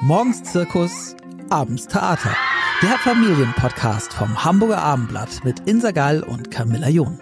Morgens 0.00 0.44
Zirkus, 0.44 1.16
abends 1.50 1.88
Theater. 1.88 2.36
Der 2.82 2.96
Familienpodcast 2.98 4.12
vom 4.12 4.44
Hamburger 4.44 4.78
Abendblatt 4.78 5.44
mit 5.44 5.58
Insa 5.66 5.90
Gall 5.90 6.22
und 6.22 6.52
Camilla 6.52 6.88
John. 6.88 7.18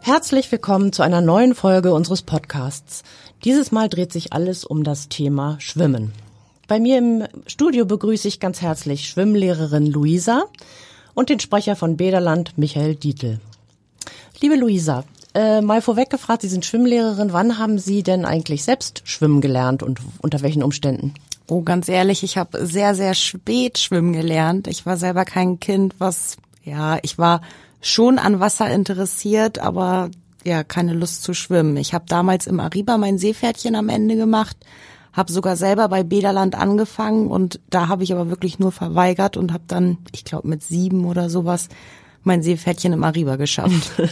Herzlich 0.00 0.50
willkommen 0.50 0.92
zu 0.92 1.04
einer 1.04 1.20
neuen 1.20 1.54
Folge 1.54 1.94
unseres 1.94 2.22
Podcasts. 2.22 3.04
Dieses 3.44 3.70
Mal 3.70 3.88
dreht 3.88 4.12
sich 4.12 4.32
alles 4.32 4.64
um 4.64 4.82
das 4.82 5.08
Thema 5.08 5.54
Schwimmen. 5.60 6.10
Bei 6.66 6.80
mir 6.80 6.98
im 6.98 7.24
Studio 7.46 7.86
begrüße 7.86 8.26
ich 8.26 8.40
ganz 8.40 8.60
herzlich 8.60 9.08
Schwimmlehrerin 9.08 9.86
Luisa 9.86 10.46
und 11.14 11.28
den 11.28 11.38
Sprecher 11.38 11.76
von 11.76 11.96
Bederland 11.96 12.58
Michael 12.58 12.96
Dietl. 12.96 13.38
Liebe 14.40 14.56
Luisa, 14.56 15.04
äh, 15.34 15.60
mal 15.60 15.82
vorweg 15.82 16.10
gefragt, 16.10 16.42
Sie 16.42 16.48
sind 16.48 16.64
Schwimmlehrerin. 16.64 17.32
Wann 17.32 17.58
haben 17.58 17.78
Sie 17.78 18.02
denn 18.02 18.24
eigentlich 18.24 18.64
selbst 18.64 19.02
schwimmen 19.04 19.40
gelernt 19.40 19.82
und 19.82 20.00
unter 20.22 20.42
welchen 20.42 20.62
Umständen? 20.62 21.14
Oh, 21.46 21.62
ganz 21.62 21.88
ehrlich, 21.88 22.22
ich 22.22 22.38
habe 22.38 22.66
sehr, 22.66 22.94
sehr 22.94 23.14
spät 23.14 23.78
schwimmen 23.78 24.12
gelernt. 24.12 24.66
Ich 24.66 24.86
war 24.86 24.96
selber 24.96 25.24
kein 25.24 25.60
Kind, 25.60 25.94
was, 25.98 26.36
ja, 26.62 26.98
ich 27.02 27.18
war 27.18 27.42
schon 27.82 28.18
an 28.18 28.40
Wasser 28.40 28.70
interessiert, 28.70 29.58
aber 29.58 30.10
ja, 30.44 30.64
keine 30.64 30.94
Lust 30.94 31.22
zu 31.22 31.34
schwimmen. 31.34 31.76
Ich 31.76 31.92
habe 31.92 32.06
damals 32.08 32.46
im 32.46 32.60
Ariba 32.60 32.96
mein 32.96 33.18
Seepferdchen 33.18 33.74
am 33.74 33.88
Ende 33.88 34.16
gemacht, 34.16 34.56
habe 35.12 35.32
sogar 35.32 35.56
selber 35.56 35.88
bei 35.88 36.02
Bederland 36.02 36.54
angefangen 36.54 37.28
und 37.28 37.60
da 37.70 37.88
habe 37.88 38.04
ich 38.04 38.12
aber 38.12 38.30
wirklich 38.30 38.58
nur 38.58 38.72
verweigert 38.72 39.36
und 39.36 39.52
habe 39.52 39.64
dann, 39.66 39.98
ich 40.12 40.24
glaube 40.24 40.48
mit 40.48 40.62
sieben 40.62 41.04
oder 41.04 41.28
sowas, 41.28 41.68
mein 42.26 42.42
Seepferdchen 42.42 42.92
im 42.92 43.04
Ariba 43.04 43.36
geschafft. 43.36 43.92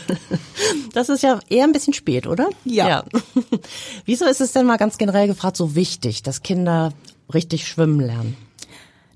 Das 0.95 1.09
ist 1.09 1.23
ja 1.23 1.41
eher 1.49 1.65
ein 1.65 1.73
bisschen 1.73 1.95
spät, 1.95 2.27
oder? 2.27 2.51
Ja. 2.65 2.87
ja. 2.87 3.05
Wieso 4.05 4.27
ist 4.27 4.43
es 4.43 4.53
denn 4.53 4.67
mal 4.67 4.77
ganz 4.77 4.99
generell 4.99 5.27
gefragt 5.27 5.57
so 5.57 5.75
wichtig, 5.75 6.23
dass 6.23 6.43
Kinder 6.43 6.93
richtig 7.33 7.67
schwimmen 7.67 7.99
lernen? 7.99 8.37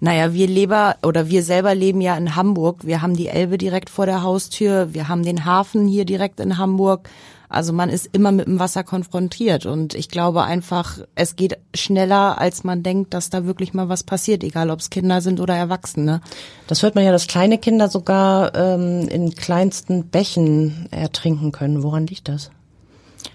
Naja, 0.01 0.33
wir 0.33 0.47
Leber 0.47 0.97
oder 1.03 1.29
wir 1.29 1.43
selber 1.43 1.75
leben 1.75 2.01
ja 2.01 2.17
in 2.17 2.35
Hamburg. 2.35 2.87
Wir 2.87 3.03
haben 3.03 3.15
die 3.15 3.29
Elbe 3.29 3.59
direkt 3.59 3.91
vor 3.91 4.07
der 4.07 4.23
Haustür. 4.23 4.95
Wir 4.95 5.09
haben 5.09 5.23
den 5.23 5.45
Hafen 5.45 5.87
hier 5.87 6.05
direkt 6.05 6.41
in 6.41 6.59
Hamburg. 6.59 7.09
Also 7.49 7.73
man 7.73 7.91
ist 7.91 8.09
immer 8.13 8.33
mit 8.33 8.47
dem 8.47 8.59
Wasser 8.59 8.85
konfrontiert 8.85 9.67
und 9.67 9.95
ich 9.95 10.09
glaube 10.09 10.43
einfach, 10.43 10.99
es 11.15 11.37
geht 11.37 11.59
schneller, 11.75 12.41
als 12.41 12.65
man 12.65 12.83
denkt, 12.83 13.15
dass 13.15 13.31
da 13.31 13.45
wirklich 13.47 13.75
mal 13.75 13.89
was 13.89 14.03
passiert, 14.03 14.43
egal 14.43 14.71
ob 14.71 14.81
es 14.81 14.91
Kinder 14.91 15.21
sind 15.21 15.41
oder 15.41 15.55
Erwachsene. 15.55 16.21
Das 16.67 16.83
hört 16.83 16.95
man 16.95 17.05
ja, 17.05 17.13
dass 17.13 17.27
kleine 17.27 17.59
Kinder 17.59 17.89
sogar 17.89 18.55
ähm, 18.55 19.09
in 19.09 19.35
kleinsten 19.35 20.09
Bächen 20.09 20.89
ertrinken 20.91 21.53
können. 21.53 21.83
Woran 21.83 22.07
liegt 22.07 22.29
das? 22.29 22.51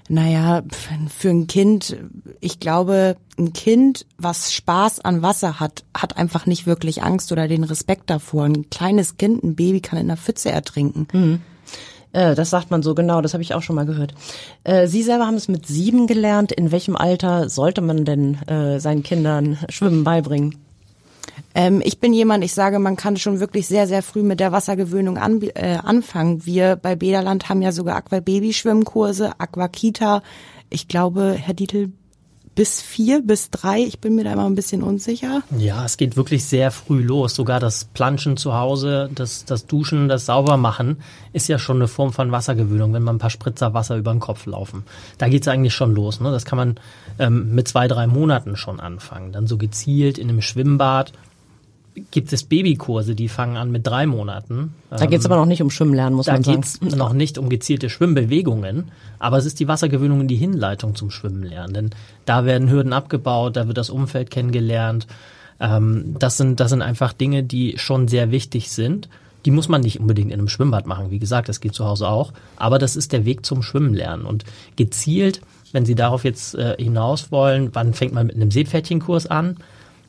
Naja, 0.10 0.64
für 1.08 1.30
ein 1.30 1.48
Kind, 1.48 1.96
ich 2.42 2.60
glaube, 2.60 3.16
ein 3.38 3.54
Kind, 3.54 4.06
was 4.18 4.54
Spaß 4.54 5.00
an 5.00 5.22
Wasser 5.22 5.60
hat, 5.60 5.86
hat 5.96 6.18
einfach 6.18 6.46
nicht 6.46 6.66
wirklich 6.66 7.02
Angst 7.02 7.32
oder 7.32 7.48
den 7.48 7.64
Respekt 7.64 8.10
davor. 8.10 8.44
Ein 8.44 8.70
kleines 8.70 9.18
Kind, 9.18 9.44
ein 9.44 9.56
Baby 9.56 9.80
kann 9.80 10.00
in 10.00 10.08
der 10.08 10.18
Pfütze 10.18 10.52
ertrinken. 10.52 11.08
Mhm. 11.14 11.42
Äh, 12.14 12.36
das 12.36 12.50
sagt 12.50 12.72
man 12.72 12.84
so 12.84 12.96
genau, 12.96 13.22
das 13.22 13.34
habe 13.34 13.44
ich 13.44 13.54
auch 13.54 13.62
schon 13.62 13.76
mal 13.76 13.86
gehört. 13.86 14.14
Äh, 14.64 14.88
Sie 14.88 15.04
selber 15.04 15.28
haben 15.28 15.36
es 15.36 15.48
mit 15.48 15.66
sieben 15.66 16.08
gelernt. 16.08 16.52
In 16.52 16.72
welchem 16.72 16.96
Alter 16.96 17.50
sollte 17.50 17.82
man 17.82 18.06
denn 18.06 18.36
äh, 18.48 18.80
seinen 18.80 19.04
Kindern 19.04 19.58
Schwimmen 19.70 20.04
beibringen? 20.04 20.56
Ähm, 21.54 21.82
ich 21.84 22.00
bin 22.00 22.14
jemand, 22.14 22.44
ich 22.44 22.54
sage, 22.54 22.80
man 22.80 22.96
kann 22.96 23.18
schon 23.18 23.40
wirklich 23.40 23.68
sehr, 23.68 23.88
sehr 23.88 24.04
früh 24.04 24.24
mit 24.24 24.40
der 24.40 24.52
Wassergewöhnung 24.52 25.18
an, 25.18 25.42
äh, 25.42 25.78
anfangen. 25.84 26.46
Wir 26.46 26.76
bei 26.76 26.96
Bederland 26.96 27.50
haben 27.50 27.62
ja 27.62 27.72
sogar 27.72 27.98
Aqua-Baby-Schwimmkurse, 27.98 29.40
Aquakita. 29.40 30.22
Ich 30.70 30.88
glaube, 30.88 31.36
Herr 31.38 31.54
Dietl, 31.54 31.92
bis 32.56 32.82
vier, 32.82 33.22
bis 33.22 33.50
drei. 33.50 33.80
Ich 33.80 34.00
bin 34.00 34.16
mir 34.16 34.24
da 34.24 34.34
immer 34.34 34.46
ein 34.46 34.56
bisschen 34.56 34.84
unsicher. 34.84 35.42
Ja, 35.58 35.86
es 35.86 35.98
geht 35.98 36.18
wirklich 36.18 36.44
sehr 36.46 36.72
früh 36.72 37.02
los. 37.02 37.36
Sogar 37.36 37.60
das 37.60 37.86
Planschen 37.86 38.38
zu 38.38 38.54
Hause, 38.54 39.10
das, 39.14 39.46
das 39.46 39.66
Duschen, 39.68 40.10
das 40.10 40.26
Saubermachen 40.26 40.98
ist 41.34 41.48
ja 41.48 41.58
schon 41.58 41.78
eine 41.78 41.88
Form 41.88 42.12
von 42.12 42.32
Wassergewöhnung, 42.32 42.94
wenn 42.94 43.04
man 43.04 43.16
ein 43.16 43.20
paar 43.20 43.30
Spritzer 43.30 43.74
Wasser 43.74 43.96
über 43.96 44.12
den 44.12 44.20
Kopf 44.20 44.46
laufen. 44.46 44.84
Da 45.18 45.30
geht's 45.30 45.48
eigentlich 45.48 45.74
schon 45.74 45.96
los. 45.96 46.20
Ne? 46.20 46.32
Das 46.32 46.46
kann 46.46 46.58
man 46.58 46.76
ähm, 47.20 47.56
mit 47.56 47.68
zwei, 47.68 47.88
drei 47.88 48.08
Monaten 48.08 48.58
schon 48.58 48.80
anfangen. 48.80 49.32
Dann 49.32 49.48
so 49.48 49.58
gezielt 49.58 50.18
in 50.18 50.30
einem 50.30 50.42
Schwimmbad 50.42 51.14
gibt 52.12 52.32
es 52.32 52.44
Babykurse, 52.44 53.16
die 53.16 53.28
fangen 53.28 53.58
an 53.58 53.72
mit 53.72 53.86
drei 53.86 54.06
Monaten. 54.06 54.74
Da 54.90 55.06
geht 55.06 55.20
es 55.20 55.26
aber 55.26 55.36
noch 55.36 55.46
nicht 55.46 55.62
um 55.62 55.70
Schwimmen 55.70 55.94
lernen, 55.94 56.16
muss 56.16 56.28
da 56.28 56.34
man 56.34 56.44
sagen. 56.44 56.62
Da 56.62 56.88
geht 56.88 56.98
noch 56.98 57.14
nicht 57.14 57.38
um 57.38 57.50
gezielte 57.50 57.90
Schwimmbewegungen, 57.90 58.92
aber 59.20 59.38
es 59.38 59.46
ist 59.46 59.60
die 59.60 59.68
Wassergewöhnung 59.68 60.22
in 60.22 60.28
die 60.28 60.36
Hinleitung 60.36 60.96
zum 60.96 61.12
Schwimmen 61.12 61.44
lernen. 61.44 61.74
Denn 61.74 61.90
da 62.26 62.46
werden 62.46 62.70
Hürden 62.70 62.94
abgebaut, 62.94 63.56
da 63.56 63.68
wird 63.68 63.78
das 63.78 63.90
Umfeld 63.90 64.32
kennengelernt. 64.32 65.08
Ähm, 65.60 66.16
das, 66.18 66.38
sind, 66.38 66.60
das 66.60 66.70
sind 66.70 66.82
einfach 66.82 67.14
Dinge, 67.14 67.44
die 67.44 67.78
schon 67.78 68.08
sehr 68.08 68.32
wichtig 68.32 68.72
sind. 68.72 69.10
Die 69.46 69.52
muss 69.52 69.70
man 69.70 69.82
nicht 69.82 70.00
unbedingt 70.00 70.32
in 70.32 70.40
einem 70.40 70.48
Schwimmbad 70.48 70.86
machen. 70.86 71.12
Wie 71.12 71.20
gesagt, 71.20 71.50
das 71.50 71.62
geht 71.62 71.74
zu 71.74 71.86
Hause 71.86 72.08
auch. 72.08 72.32
Aber 72.58 72.80
das 72.80 72.96
ist 72.96 73.12
der 73.12 73.26
Weg 73.26 73.46
zum 73.46 73.64
Schwimmen 73.64 73.94
lernen. 73.94 74.26
Und 74.26 74.46
gezielt, 74.76 75.42
wenn 75.72 75.86
Sie 75.86 75.96
darauf 75.96 76.24
jetzt 76.24 76.56
äh, 76.56 76.76
hinaus 76.78 77.32
wollen, 77.32 77.70
wann 77.74 77.94
fängt 77.94 78.14
man 78.14 78.28
mit 78.28 78.36
einem 78.36 78.52
Seepferdchenkurs 78.52 79.28
an? 79.28 79.58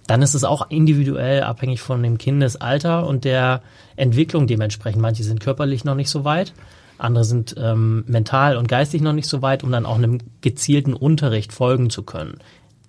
Dann 0.06 0.22
ist 0.22 0.34
es 0.34 0.44
auch 0.44 0.70
individuell 0.70 1.42
abhängig 1.42 1.80
von 1.80 2.02
dem 2.02 2.18
Kindesalter 2.18 3.06
und 3.06 3.24
der 3.24 3.62
Entwicklung 3.96 4.46
dementsprechend. 4.46 5.00
Manche 5.00 5.22
sind 5.24 5.40
körperlich 5.40 5.84
noch 5.84 5.94
nicht 5.94 6.10
so 6.10 6.24
weit, 6.24 6.52
andere 6.98 7.24
sind 7.24 7.54
ähm, 7.58 8.04
mental 8.06 8.56
und 8.56 8.68
geistig 8.68 9.02
noch 9.02 9.12
nicht 9.12 9.28
so 9.28 9.42
weit, 9.42 9.64
um 9.64 9.72
dann 9.72 9.86
auch 9.86 9.96
einem 9.96 10.18
gezielten 10.41 10.94
Unterricht 10.94 11.52
folgen 11.52 11.91
zu 11.91 12.02
können. 12.02 12.38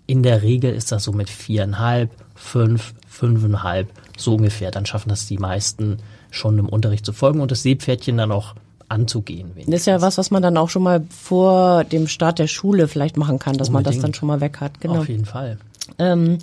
In 0.06 0.22
der 0.22 0.44
Regel 0.44 0.74
ist 0.74 0.92
das 0.92 1.04
so 1.04 1.14
mit 1.14 1.30
viereinhalb, 1.30 2.12
fünf, 2.36 2.94
fünfeinhalb, 3.08 3.88
so 4.18 4.36
ungefähr. 4.36 4.70
Dann 4.70 4.86
schaffen 4.86 5.10
das 5.10 5.28
die 5.28 5.38
meisten 5.38 5.98
schon 6.30 6.60
im 6.60 6.68
Unterricht 6.68 7.06
zu 7.06 7.14
folgen 7.14 7.40
und 7.40 7.52
das 7.52 7.64
Seepferdchen 7.64 8.18
dann 8.18 8.32
auch 8.32 8.56
anzugehen. 8.90 9.50
Wenigstens. 9.56 9.72
Das 9.72 9.80
ist 9.82 9.86
ja 9.88 10.02
was, 10.02 10.18
was 10.18 10.32
man 10.32 10.44
dann 10.44 10.58
auch 10.58 10.70
schon 10.70 10.84
mal 10.84 11.04
vor 11.10 11.84
dem 11.84 12.08
Start 12.08 12.40
der 12.40 12.48
Schule 12.48 12.88
vielleicht 12.88 13.18
machen 13.18 13.40
kann, 13.40 13.58
dass 13.58 13.70
Unbedingt. 13.70 13.86
man 13.86 13.96
das 13.96 14.02
dann 14.02 14.14
schon 14.14 14.28
mal 14.28 14.42
weg 14.42 14.60
hat. 14.60 14.80
Genau. 14.82 15.00
Auf 15.00 15.10
jeden 15.10 15.26
Fall. 15.26 15.58
Ähm, 16.00 16.38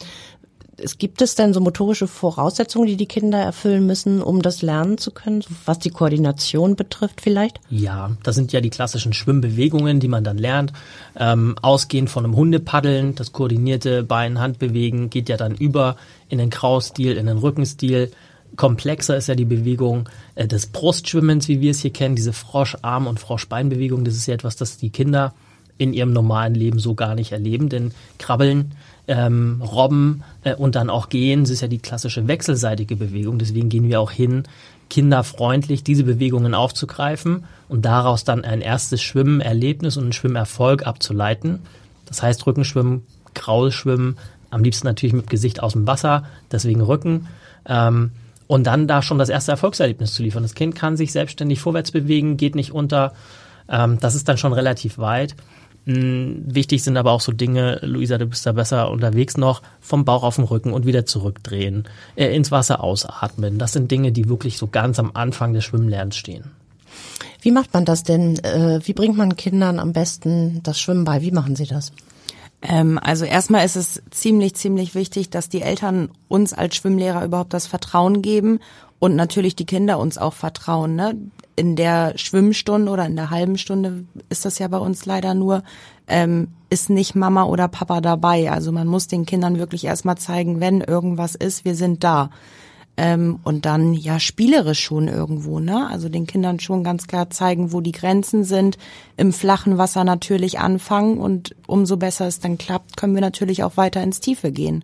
es 0.82 0.98
gibt 0.98 1.22
es 1.22 1.34
denn 1.34 1.52
so 1.52 1.60
motorische 1.60 2.06
Voraussetzungen, 2.06 2.86
die 2.86 2.96
die 2.96 3.06
Kinder 3.06 3.38
erfüllen 3.38 3.86
müssen, 3.86 4.22
um 4.22 4.42
das 4.42 4.62
lernen 4.62 4.98
zu 4.98 5.10
können, 5.10 5.44
was 5.64 5.78
die 5.78 5.90
Koordination 5.90 6.76
betrifft 6.76 7.20
vielleicht? 7.20 7.60
Ja, 7.70 8.10
das 8.22 8.34
sind 8.34 8.52
ja 8.52 8.60
die 8.60 8.70
klassischen 8.70 9.12
Schwimmbewegungen, 9.12 10.00
die 10.00 10.08
man 10.08 10.24
dann 10.24 10.38
lernt. 10.38 10.72
Ähm, 11.16 11.56
ausgehend 11.62 12.10
von 12.10 12.24
einem 12.24 12.36
Hundepaddeln, 12.36 13.14
das 13.14 13.32
koordinierte 13.32 14.02
Bein-Handbewegen 14.02 15.10
geht 15.10 15.28
ja 15.28 15.36
dann 15.36 15.54
über 15.54 15.96
in 16.28 16.38
den 16.38 16.50
Kraustil, 16.50 17.16
in 17.16 17.26
den 17.26 17.38
Rückenstil. 17.38 18.10
Komplexer 18.56 19.16
ist 19.16 19.28
ja 19.28 19.34
die 19.34 19.44
Bewegung 19.44 20.08
äh, 20.34 20.46
des 20.46 20.66
Brustschwimmens, 20.66 21.48
wie 21.48 21.60
wir 21.60 21.70
es 21.70 21.80
hier 21.80 21.92
kennen, 21.92 22.16
diese 22.16 22.32
Froscharm- 22.32 23.06
und 23.06 23.20
Froschbeinbewegung. 23.20 24.04
Das 24.04 24.14
ist 24.14 24.26
ja 24.26 24.34
etwas, 24.34 24.56
das 24.56 24.76
die 24.76 24.90
Kinder 24.90 25.34
in 25.78 25.94
ihrem 25.94 26.12
normalen 26.12 26.54
Leben 26.54 26.78
so 26.78 26.94
gar 26.94 27.14
nicht 27.14 27.32
erleben, 27.32 27.70
denn 27.70 27.92
Krabbeln 28.18 28.74
ähm, 29.08 29.62
Robben 29.62 30.22
äh, 30.44 30.54
und 30.54 30.74
dann 30.74 30.90
auch 30.90 31.08
gehen. 31.08 31.42
Das 31.42 31.50
ist 31.50 31.60
ja 31.60 31.68
die 31.68 31.78
klassische 31.78 32.28
wechselseitige 32.28 32.96
Bewegung. 32.96 33.38
Deswegen 33.38 33.68
gehen 33.68 33.88
wir 33.88 34.00
auch 34.00 34.10
hin, 34.10 34.44
kinderfreundlich 34.88 35.82
diese 35.84 36.04
Bewegungen 36.04 36.54
aufzugreifen 36.54 37.44
und 37.68 37.84
daraus 37.84 38.24
dann 38.24 38.44
ein 38.44 38.60
erstes 38.60 39.02
Schwimmerlebnis 39.02 39.96
und 39.96 40.04
einen 40.04 40.12
Schwimmerfolg 40.12 40.86
abzuleiten. 40.86 41.60
Das 42.06 42.22
heißt 42.22 42.46
Rückenschwimmen, 42.46 43.06
Kraulschwimmen, 43.34 44.16
am 44.50 44.64
liebsten 44.64 44.86
natürlich 44.86 45.14
mit 45.14 45.30
Gesicht 45.30 45.62
aus 45.62 45.72
dem 45.72 45.86
Wasser, 45.86 46.24
deswegen 46.50 46.80
Rücken. 46.80 47.28
Ähm, 47.66 48.10
und 48.48 48.64
dann 48.64 48.88
da 48.88 49.00
schon 49.00 49.18
das 49.18 49.28
erste 49.28 49.52
Erfolgserlebnis 49.52 50.12
zu 50.12 50.24
liefern. 50.24 50.42
Das 50.42 50.54
Kind 50.54 50.74
kann 50.74 50.96
sich 50.96 51.12
selbstständig 51.12 51.60
vorwärts 51.60 51.92
bewegen, 51.92 52.36
geht 52.36 52.56
nicht 52.56 52.72
unter. 52.72 53.12
Ähm, 53.68 53.98
das 54.00 54.16
ist 54.16 54.28
dann 54.28 54.38
schon 54.38 54.52
relativ 54.52 54.98
weit. 54.98 55.36
Hm, 55.86 56.42
wichtig 56.46 56.82
sind 56.82 56.96
aber 56.96 57.12
auch 57.12 57.20
so 57.20 57.32
Dinge, 57.32 57.80
Luisa, 57.82 58.18
du 58.18 58.26
bist 58.26 58.44
da 58.44 58.52
besser 58.52 58.90
unterwegs 58.90 59.36
noch, 59.36 59.62
vom 59.80 60.04
Bauch 60.04 60.22
auf 60.22 60.36
den 60.36 60.44
Rücken 60.44 60.72
und 60.72 60.86
wieder 60.86 61.06
zurückdrehen, 61.06 61.84
äh, 62.16 62.34
ins 62.34 62.50
Wasser 62.50 62.82
ausatmen. 62.82 63.58
Das 63.58 63.72
sind 63.72 63.90
Dinge, 63.90 64.12
die 64.12 64.28
wirklich 64.28 64.58
so 64.58 64.66
ganz 64.66 64.98
am 64.98 65.12
Anfang 65.14 65.54
des 65.54 65.64
Schwimmlernens 65.64 66.16
stehen. 66.16 66.50
Wie 67.42 67.50
macht 67.50 67.72
man 67.72 67.84
das 67.84 68.02
denn? 68.02 68.38
Äh, 68.44 68.80
wie 68.84 68.92
bringt 68.92 69.16
man 69.16 69.36
Kindern 69.36 69.78
am 69.78 69.92
besten 69.92 70.62
das 70.62 70.78
Schwimmen 70.78 71.04
bei? 71.04 71.22
Wie 71.22 71.30
machen 71.30 71.56
sie 71.56 71.66
das? 71.66 71.92
Ähm, 72.62 72.98
also 73.02 73.24
erstmal 73.24 73.64
ist 73.64 73.76
es 73.76 74.02
ziemlich, 74.10 74.54
ziemlich 74.54 74.94
wichtig, 74.94 75.30
dass 75.30 75.48
die 75.48 75.62
Eltern 75.62 76.10
uns 76.28 76.52
als 76.52 76.76
Schwimmlehrer 76.76 77.24
überhaupt 77.24 77.54
das 77.54 77.66
Vertrauen 77.66 78.20
geben 78.20 78.60
und 78.98 79.16
natürlich 79.16 79.56
die 79.56 79.64
Kinder 79.66 79.98
uns 79.98 80.18
auch 80.18 80.34
vertrauen. 80.34 80.94
Ne? 80.94 81.16
In 81.60 81.76
der 81.76 82.16
Schwimmstunde 82.16 82.90
oder 82.90 83.04
in 83.04 83.16
der 83.16 83.28
halben 83.28 83.58
Stunde 83.58 84.06
ist 84.30 84.46
das 84.46 84.58
ja 84.58 84.66
bei 84.68 84.78
uns 84.78 85.04
leider 85.04 85.34
nur, 85.34 85.62
ähm, 86.06 86.48
ist 86.70 86.88
nicht 86.88 87.14
Mama 87.14 87.44
oder 87.44 87.68
Papa 87.68 88.00
dabei. 88.00 88.50
Also 88.50 88.72
man 88.72 88.86
muss 88.86 89.08
den 89.08 89.26
Kindern 89.26 89.58
wirklich 89.58 89.84
erstmal 89.84 90.16
zeigen, 90.16 90.58
wenn 90.58 90.80
irgendwas 90.80 91.34
ist, 91.34 91.66
wir 91.66 91.74
sind 91.74 92.02
da. 92.02 92.30
Ähm, 92.96 93.40
und 93.44 93.66
dann 93.66 93.92
ja 93.92 94.18
spielerisch 94.18 94.80
schon 94.80 95.06
irgendwo, 95.06 95.60
ne? 95.60 95.86
Also 95.90 96.08
den 96.08 96.26
Kindern 96.26 96.60
schon 96.60 96.82
ganz 96.82 97.06
klar 97.06 97.28
zeigen, 97.28 97.74
wo 97.74 97.82
die 97.82 97.92
Grenzen 97.92 98.44
sind, 98.44 98.78
im 99.18 99.34
flachen 99.34 99.76
Wasser 99.76 100.02
natürlich 100.02 100.60
anfangen 100.60 101.18
und 101.18 101.54
umso 101.66 101.98
besser 101.98 102.26
es 102.26 102.40
dann 102.40 102.56
klappt, 102.56 102.96
können 102.96 103.14
wir 103.14 103.20
natürlich 103.20 103.64
auch 103.64 103.76
weiter 103.76 104.02
ins 104.02 104.20
Tiefe 104.20 104.50
gehen. 104.50 104.82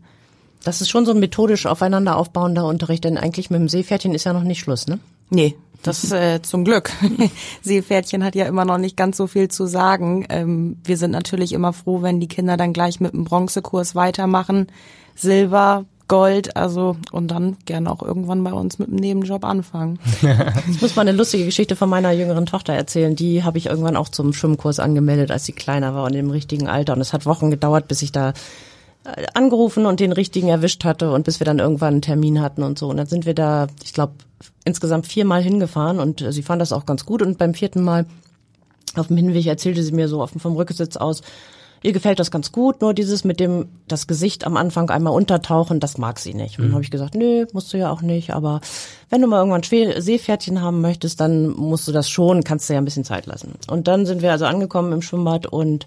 Das 0.62 0.82
ist 0.82 0.90
schon 0.90 1.06
so 1.06 1.12
ein 1.12 1.20
methodisch 1.20 1.64
aufeinander 1.64 2.18
aufbauender 2.18 2.66
Unterricht, 2.66 3.04
denn 3.04 3.16
eigentlich 3.16 3.48
mit 3.48 3.60
dem 3.60 3.68
Seepferdchen 3.70 4.14
ist 4.14 4.24
ja 4.24 4.34
noch 4.34 4.44
nicht 4.44 4.60
Schluss, 4.60 4.86
ne? 4.86 4.98
Nee, 5.30 5.56
das 5.86 6.10
äh, 6.12 6.42
zum 6.42 6.64
Glück. 6.64 6.90
Seepferdchen 7.62 8.24
hat 8.24 8.34
ja 8.34 8.46
immer 8.46 8.64
noch 8.64 8.78
nicht 8.78 8.96
ganz 8.96 9.16
so 9.16 9.26
viel 9.26 9.48
zu 9.48 9.66
sagen. 9.66 10.26
Ähm, 10.28 10.78
wir 10.84 10.96
sind 10.96 11.10
natürlich 11.10 11.52
immer 11.52 11.72
froh, 11.72 12.02
wenn 12.02 12.20
die 12.20 12.28
Kinder 12.28 12.56
dann 12.56 12.72
gleich 12.72 13.00
mit 13.00 13.12
dem 13.12 13.24
Bronzekurs 13.24 13.94
weitermachen. 13.94 14.66
Silber, 15.14 15.84
Gold, 16.08 16.56
also 16.56 16.96
und 17.10 17.30
dann 17.30 17.56
gerne 17.64 17.90
auch 17.90 18.02
irgendwann 18.02 18.44
bei 18.44 18.52
uns 18.52 18.78
mit 18.78 18.88
dem 18.88 18.96
Nebenjob 18.96 19.44
anfangen. 19.44 19.98
Ich 20.70 20.80
muss 20.82 20.94
mal 20.94 21.02
eine 21.02 21.12
lustige 21.12 21.44
Geschichte 21.44 21.74
von 21.74 21.88
meiner 21.88 22.12
jüngeren 22.12 22.46
Tochter 22.46 22.74
erzählen. 22.74 23.16
Die 23.16 23.42
habe 23.42 23.58
ich 23.58 23.66
irgendwann 23.66 23.96
auch 23.96 24.08
zum 24.08 24.32
Schwimmkurs 24.32 24.78
angemeldet, 24.78 25.30
als 25.30 25.44
sie 25.46 25.52
kleiner 25.52 25.94
war 25.94 26.04
und 26.04 26.14
im 26.14 26.30
richtigen 26.30 26.68
Alter. 26.68 26.92
Und 26.92 27.00
es 27.00 27.12
hat 27.12 27.26
Wochen 27.26 27.50
gedauert, 27.50 27.88
bis 27.88 28.02
ich 28.02 28.12
da 28.12 28.34
angerufen 29.34 29.86
und 29.86 30.00
den 30.00 30.12
richtigen 30.12 30.48
erwischt 30.48 30.84
hatte 30.84 31.12
und 31.12 31.24
bis 31.24 31.40
wir 31.40 31.44
dann 31.44 31.58
irgendwann 31.58 31.94
einen 31.94 32.02
Termin 32.02 32.40
hatten 32.40 32.62
und 32.62 32.78
so. 32.78 32.88
Und 32.88 32.96
dann 32.96 33.06
sind 33.06 33.26
wir 33.26 33.34
da, 33.34 33.68
ich 33.84 33.92
glaube, 33.92 34.14
insgesamt 34.64 35.06
viermal 35.06 35.42
hingefahren 35.42 35.98
und 35.98 36.24
sie 36.28 36.42
fand 36.42 36.60
das 36.60 36.72
auch 36.72 36.86
ganz 36.86 37.06
gut. 37.06 37.22
Und 37.22 37.38
beim 37.38 37.54
vierten 37.54 37.82
Mal 37.82 38.06
auf 38.94 39.08
dem 39.08 39.16
Hinweg 39.16 39.46
erzählte 39.46 39.82
sie 39.82 39.92
mir 39.92 40.08
so 40.08 40.22
auf 40.22 40.32
dem, 40.32 40.40
vom 40.40 40.56
Rücksitz 40.56 40.96
aus, 40.96 41.22
ihr 41.82 41.92
gefällt 41.92 42.18
das 42.18 42.30
ganz 42.30 42.52
gut, 42.52 42.80
nur 42.80 42.94
dieses 42.94 43.24
mit 43.24 43.38
dem 43.38 43.68
das 43.86 44.06
Gesicht 44.06 44.46
am 44.46 44.56
Anfang 44.56 44.90
einmal 44.90 45.12
untertauchen, 45.12 45.78
das 45.78 45.98
mag 45.98 46.18
sie 46.18 46.34
nicht. 46.34 46.58
Und 46.58 46.66
dann 46.66 46.72
habe 46.72 46.82
ich 46.82 46.90
gesagt, 46.90 47.14
nö, 47.14 47.46
musst 47.52 47.72
du 47.72 47.78
ja 47.78 47.90
auch 47.90 48.02
nicht, 48.02 48.32
aber 48.32 48.60
wenn 49.10 49.20
du 49.20 49.28
mal 49.28 49.38
irgendwann 49.38 49.62
Schwer 49.62 50.00
Seepferdchen 50.00 50.62
haben 50.62 50.80
möchtest, 50.80 51.20
dann 51.20 51.50
musst 51.50 51.86
du 51.86 51.92
das 51.92 52.08
schon, 52.08 52.42
kannst 52.44 52.68
du 52.68 52.72
ja 52.72 52.80
ein 52.80 52.84
bisschen 52.84 53.04
Zeit 53.04 53.26
lassen. 53.26 53.54
Und 53.68 53.88
dann 53.88 54.06
sind 54.06 54.22
wir 54.22 54.32
also 54.32 54.46
angekommen 54.46 54.92
im 54.92 55.02
Schwimmbad 55.02 55.46
und 55.46 55.86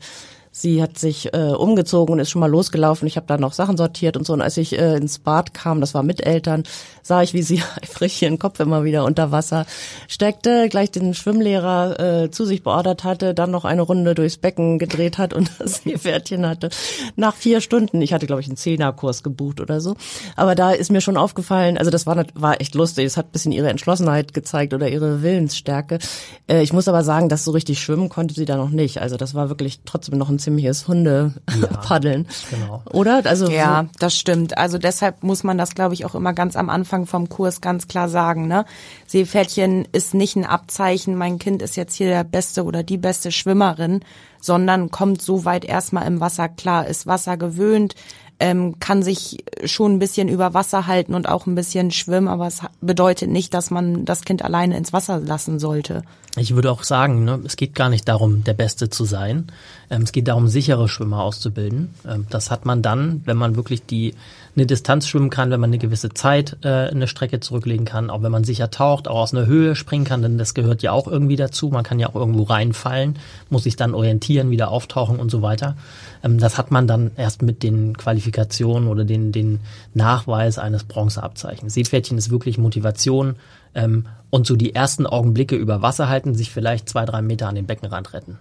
Sie 0.52 0.82
hat 0.82 0.98
sich 0.98 1.34
äh, 1.34 1.52
umgezogen 1.52 2.14
und 2.14 2.20
ist 2.20 2.30
schon 2.30 2.40
mal 2.40 2.50
losgelaufen. 2.50 3.08
Ich 3.08 3.18
habe 3.18 3.28
da 3.28 3.38
noch 3.38 3.54
Sachen 3.54 3.78
sortiert 3.78 4.18
und 4.18 4.26
so. 4.26 4.34
Und 4.34 4.42
als 4.42 4.58
ich 4.58 4.78
äh, 4.78 4.98
ins 4.98 5.20
Bad 5.20 5.54
kam, 5.54 5.80
das 5.80 5.94
war 5.94 6.04
mit 6.04 6.26
Eltern, 6.26 6.64
sah 7.04 7.22
ich, 7.22 7.34
wie 7.34 7.44
sie 7.44 7.62
eifrig 7.82 8.22
ihren 8.22 8.40
Kopf 8.40 8.60
immer 8.60 8.84
wieder 8.84 9.06
unter 9.06 9.32
Wasser 9.32 9.66
steckte, 10.08 10.68
gleich 10.70 10.92
den 10.92 11.14
Schwimmlehrer 11.14 12.00
äh, 12.00 12.32
zu 12.32 12.46
sich 12.46 12.64
beordert 12.64 13.04
hatte, 13.04 13.34
dann 13.34 13.52
noch 13.52 13.66
eine 13.66 13.82
Runde 13.82 14.16
durchs 14.16 14.38
Becken 14.38 14.80
gedreht 14.80 15.18
hat 15.18 15.34
und 15.34 15.52
das 15.60 15.84
Seepferdchen 15.84 16.48
hatte. 16.48 16.70
Nach 17.16 17.36
vier 17.36 17.62
Stunden, 17.62 18.02
ich 18.02 18.14
hatte 18.14 18.28
glaube 18.28 18.42
ich 18.42 18.48
einen 18.48 18.58
Zehnerkurs 18.58 19.24
gebucht 19.24 19.62
oder 19.62 19.82
so, 19.82 19.96
aber 20.36 20.56
da 20.56 20.72
ist 20.72 20.92
mir 20.92 21.02
schon 21.02 21.18
aufgefallen, 21.18 21.78
also 21.78 21.92
das 21.92 22.06
war, 22.06 22.26
war 22.34 22.60
echt 22.62 22.76
lustig, 22.76 23.06
es 23.06 23.18
hat 23.18 23.28
ein 23.28 23.32
bisschen 23.32 23.52
ihre 23.52 23.70
Entschlossenheit 23.70 24.34
gezeigt 24.34 24.74
oder 24.74 24.90
ihre 24.90 25.22
Willensstärke. 25.22 26.00
Äh, 26.48 26.64
ich 26.64 26.74
muss 26.74 26.88
aber 26.88 27.04
sagen, 27.04 27.30
dass 27.30 27.44
so 27.44 27.52
richtig 27.52 27.80
schwimmen 27.80 28.10
konnte 28.10 28.34
sie 28.34 28.46
da 28.46 28.58
noch 28.58 28.70
nicht. 28.70 29.02
Also 29.02 29.18
das 29.18 29.36
war 29.36 29.50
wirklich 29.50 29.82
trotzdem 29.86 30.18
noch 30.18 30.30
ein 30.30 30.39
ziemliches 30.40 30.88
Hundepaddeln. 30.88 32.28
Ja, 32.28 32.58
genau. 32.58 32.84
Oder? 32.92 33.22
Also 33.26 33.50
ja, 33.50 33.84
so. 33.84 34.00
das 34.00 34.16
stimmt. 34.18 34.58
Also 34.58 34.78
deshalb 34.78 35.24
muss 35.24 35.44
man 35.44 35.58
das, 35.58 35.76
glaube 35.76 35.94
ich, 35.94 36.06
auch 36.06 36.16
immer 36.16 36.34
ganz 36.34 36.56
am 36.56 36.70
Anfang 36.70 37.06
vom 37.06 37.30
Kurs 37.30 37.62
ganz 37.62 37.88
klar 37.88 38.10
sagen. 38.10 38.48
Ne? 38.48 38.66
Seepferdchen 39.08 39.88
ist 39.92 40.14
nicht 40.14 40.36
ein 40.36 40.46
Abzeichen, 40.46 41.16
mein 41.16 41.40
Kind 41.40 41.62
ist 41.62 41.76
jetzt 41.76 41.96
hier 41.96 42.08
der 42.08 42.24
beste 42.24 42.64
oder 42.64 42.84
die 42.84 42.98
beste 42.98 43.32
Schwimmerin, 43.32 44.02
sondern 44.42 44.90
kommt 44.90 45.22
so 45.22 45.46
weit 45.46 45.66
erstmal 45.66 46.08
im 46.08 46.20
Wasser 46.20 46.50
klar, 46.50 46.88
ist 46.88 47.08
Wasser 47.08 47.38
gewöhnt, 47.38 47.96
ähm, 48.40 48.80
kann 48.80 49.04
sich 49.04 49.44
schon 49.66 49.96
ein 49.96 50.00
bisschen 50.00 50.30
über 50.30 50.54
Wasser 50.54 50.88
halten 50.88 51.14
und 51.14 51.28
auch 51.28 51.46
ein 51.46 51.56
bisschen 51.56 51.92
schwimmen, 51.92 52.30
aber 52.30 52.48
es 52.48 52.62
bedeutet 52.80 53.30
nicht, 53.30 53.54
dass 53.54 53.70
man 53.70 54.06
das 54.06 54.22
Kind 54.22 54.44
alleine 54.44 54.78
ins 54.78 54.94
Wasser 54.94 55.20
lassen 55.20 55.60
sollte. 55.60 56.04
Ich 56.38 56.56
würde 56.56 56.72
auch 56.72 56.84
sagen, 56.84 57.26
ne, 57.26 57.42
es 57.46 57.58
geht 57.58 57.76
gar 57.76 57.90
nicht 57.90 58.08
darum, 58.08 58.44
der 58.46 58.54
Beste 58.54 58.90
zu 58.90 59.04
sein. 59.04 59.52
Ähm, 59.90 60.04
es 60.04 60.12
geht 60.12 60.28
darum, 60.28 60.48
sichere 60.48 60.88
Schwimmer 60.88 61.24
auszubilden. 61.24 61.94
Ähm, 62.08 62.26
das 62.30 62.52
hat 62.52 62.66
man 62.66 62.82
dann, 62.82 63.22
wenn 63.26 63.38
man 63.38 63.56
wirklich 63.56 63.86
die 63.86 64.14
eine 64.56 64.66
Distanz 64.66 65.08
schwimmen 65.08 65.30
kann, 65.30 65.52
wenn 65.52 65.60
man 65.60 65.70
eine 65.70 65.78
gewisse 65.78 66.10
Zeit 66.10 66.58
äh, 66.64 66.90
eine 66.90 67.08
Strecke 67.08 67.40
zurücklegen 67.40 67.86
kann, 67.86 68.10
auch 68.10 68.22
wenn 68.22 68.32
man 68.32 68.44
sicher 68.44 68.70
taucht, 68.72 69.08
auch 69.08 69.20
aus 69.20 69.34
einer 69.34 69.46
Höhe 69.46 69.76
springen 69.76 70.06
kann, 70.06 70.22
denn 70.22 70.38
das 70.38 70.54
gehört 70.54 70.82
ja 70.82 70.92
auch 70.92 71.08
irgendwie 71.08 71.36
dazu. 71.36 71.70
Man 71.70 71.84
kann 71.84 72.00
ja 72.00 72.10
auch 72.10 72.16
irgendwo 72.16 72.44
reinfallen, 72.44 73.18
muss 73.50 73.64
sich 73.64 73.76
dann 73.76 73.94
orientieren, 73.94 74.50
wieder 74.50 74.70
auftauchen 74.70 75.20
und 75.20 75.32
so 75.32 75.42
weiter. 75.42 75.78
Ähm, 76.24 76.40
das 76.40 76.58
hat 76.58 76.72
man 76.72 76.88
dann 76.88 77.12
erst 77.16 77.42
mit 77.42 77.64
den 77.64 77.98
Qualifikationen 77.98 78.90
oder 78.90 79.06
den, 79.06 79.32
den 79.32 79.60
Nachweis 79.94 80.58
eines 80.58 80.84
Bronzeabzeichens. 80.84 81.74
Seepferdchen 81.74 82.18
ist 82.18 82.30
wirklich 82.30 82.58
Motivation 82.58 83.36
ähm, 83.76 84.06
und 84.30 84.46
so 84.46 84.56
die 84.56 84.76
ersten 84.76 85.08
Augenblicke 85.08 85.56
über 85.56 85.82
Wasser 85.82 86.10
halten, 86.10 86.36
sich 86.36 86.52
vielleicht 86.52 86.90
zwei, 86.90 87.06
drei 87.06 87.22
Meter 87.22 87.48
an 87.48 87.56
den 87.56 87.66
Beckenrand 87.66 88.14
retten. 88.14 88.38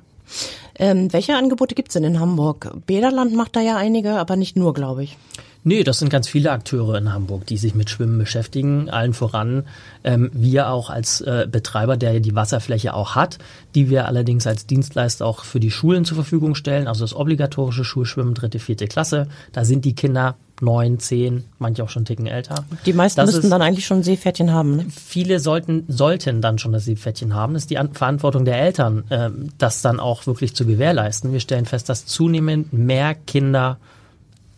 Ähm, 0.78 1.12
welche 1.12 1.34
Angebote 1.34 1.74
gibt's 1.74 1.94
denn 1.94 2.04
in 2.04 2.20
Hamburg? 2.20 2.72
Bäderland 2.86 3.34
macht 3.34 3.56
da 3.56 3.60
ja 3.60 3.76
einige, 3.76 4.12
aber 4.12 4.36
nicht 4.36 4.56
nur, 4.56 4.74
glaube 4.74 5.02
ich. 5.02 5.16
Nee, 5.64 5.84
das 5.84 5.98
sind 5.98 6.08
ganz 6.08 6.28
viele 6.28 6.52
Akteure 6.52 6.96
in 6.96 7.12
Hamburg, 7.12 7.46
die 7.46 7.56
sich 7.56 7.74
mit 7.74 7.90
Schwimmen 7.90 8.18
beschäftigen. 8.18 8.88
Allen 8.90 9.12
voran 9.12 9.64
ähm, 10.04 10.30
wir 10.32 10.70
auch 10.70 10.88
als 10.88 11.20
äh, 11.20 11.46
Betreiber, 11.50 11.96
der 11.96 12.20
die 12.20 12.34
Wasserfläche 12.34 12.94
auch 12.94 13.14
hat, 13.14 13.38
die 13.74 13.90
wir 13.90 14.06
allerdings 14.06 14.46
als 14.46 14.66
Dienstleister 14.66 15.26
auch 15.26 15.44
für 15.44 15.60
die 15.60 15.70
Schulen 15.70 16.04
zur 16.04 16.14
Verfügung 16.14 16.54
stellen. 16.54 16.86
Also 16.86 17.04
das 17.04 17.14
obligatorische 17.14 17.84
Schulschwimmen, 17.84 18.34
dritte, 18.34 18.58
vierte 18.58 18.86
Klasse. 18.86 19.28
Da 19.52 19.64
sind 19.64 19.84
die 19.84 19.94
Kinder 19.94 20.36
neun, 20.60 20.98
zehn, 20.98 21.44
manche 21.58 21.84
auch 21.84 21.88
schon 21.88 22.04
Ticken 22.04 22.26
älter. 22.26 22.64
Die 22.86 22.92
meisten 22.92 23.20
das 23.20 23.32
müssten 23.32 23.50
dann 23.50 23.62
eigentlich 23.62 23.86
schon 23.86 24.02
Seepferdchen 24.02 24.52
haben. 24.52 24.76
Ne? 24.76 24.86
Viele 24.90 25.40
sollten 25.40 25.84
sollten 25.88 26.40
dann 26.40 26.58
schon 26.58 26.72
das 26.72 26.84
Seepferdchen 26.84 27.34
haben. 27.34 27.54
Das 27.54 27.64
ist 27.64 27.70
die 27.70 27.78
An 27.78 27.92
Verantwortung 27.92 28.44
der 28.44 28.60
Eltern, 28.60 29.04
äh, 29.10 29.30
das 29.58 29.82
dann 29.82 30.00
auch 30.00 30.26
wirklich 30.26 30.54
zu 30.54 30.66
gewährleisten. 30.66 31.32
Wir 31.32 31.40
stellen 31.40 31.66
fest, 31.66 31.88
dass 31.88 32.06
zunehmend 32.06 32.72
mehr 32.72 33.14
Kinder 33.14 33.78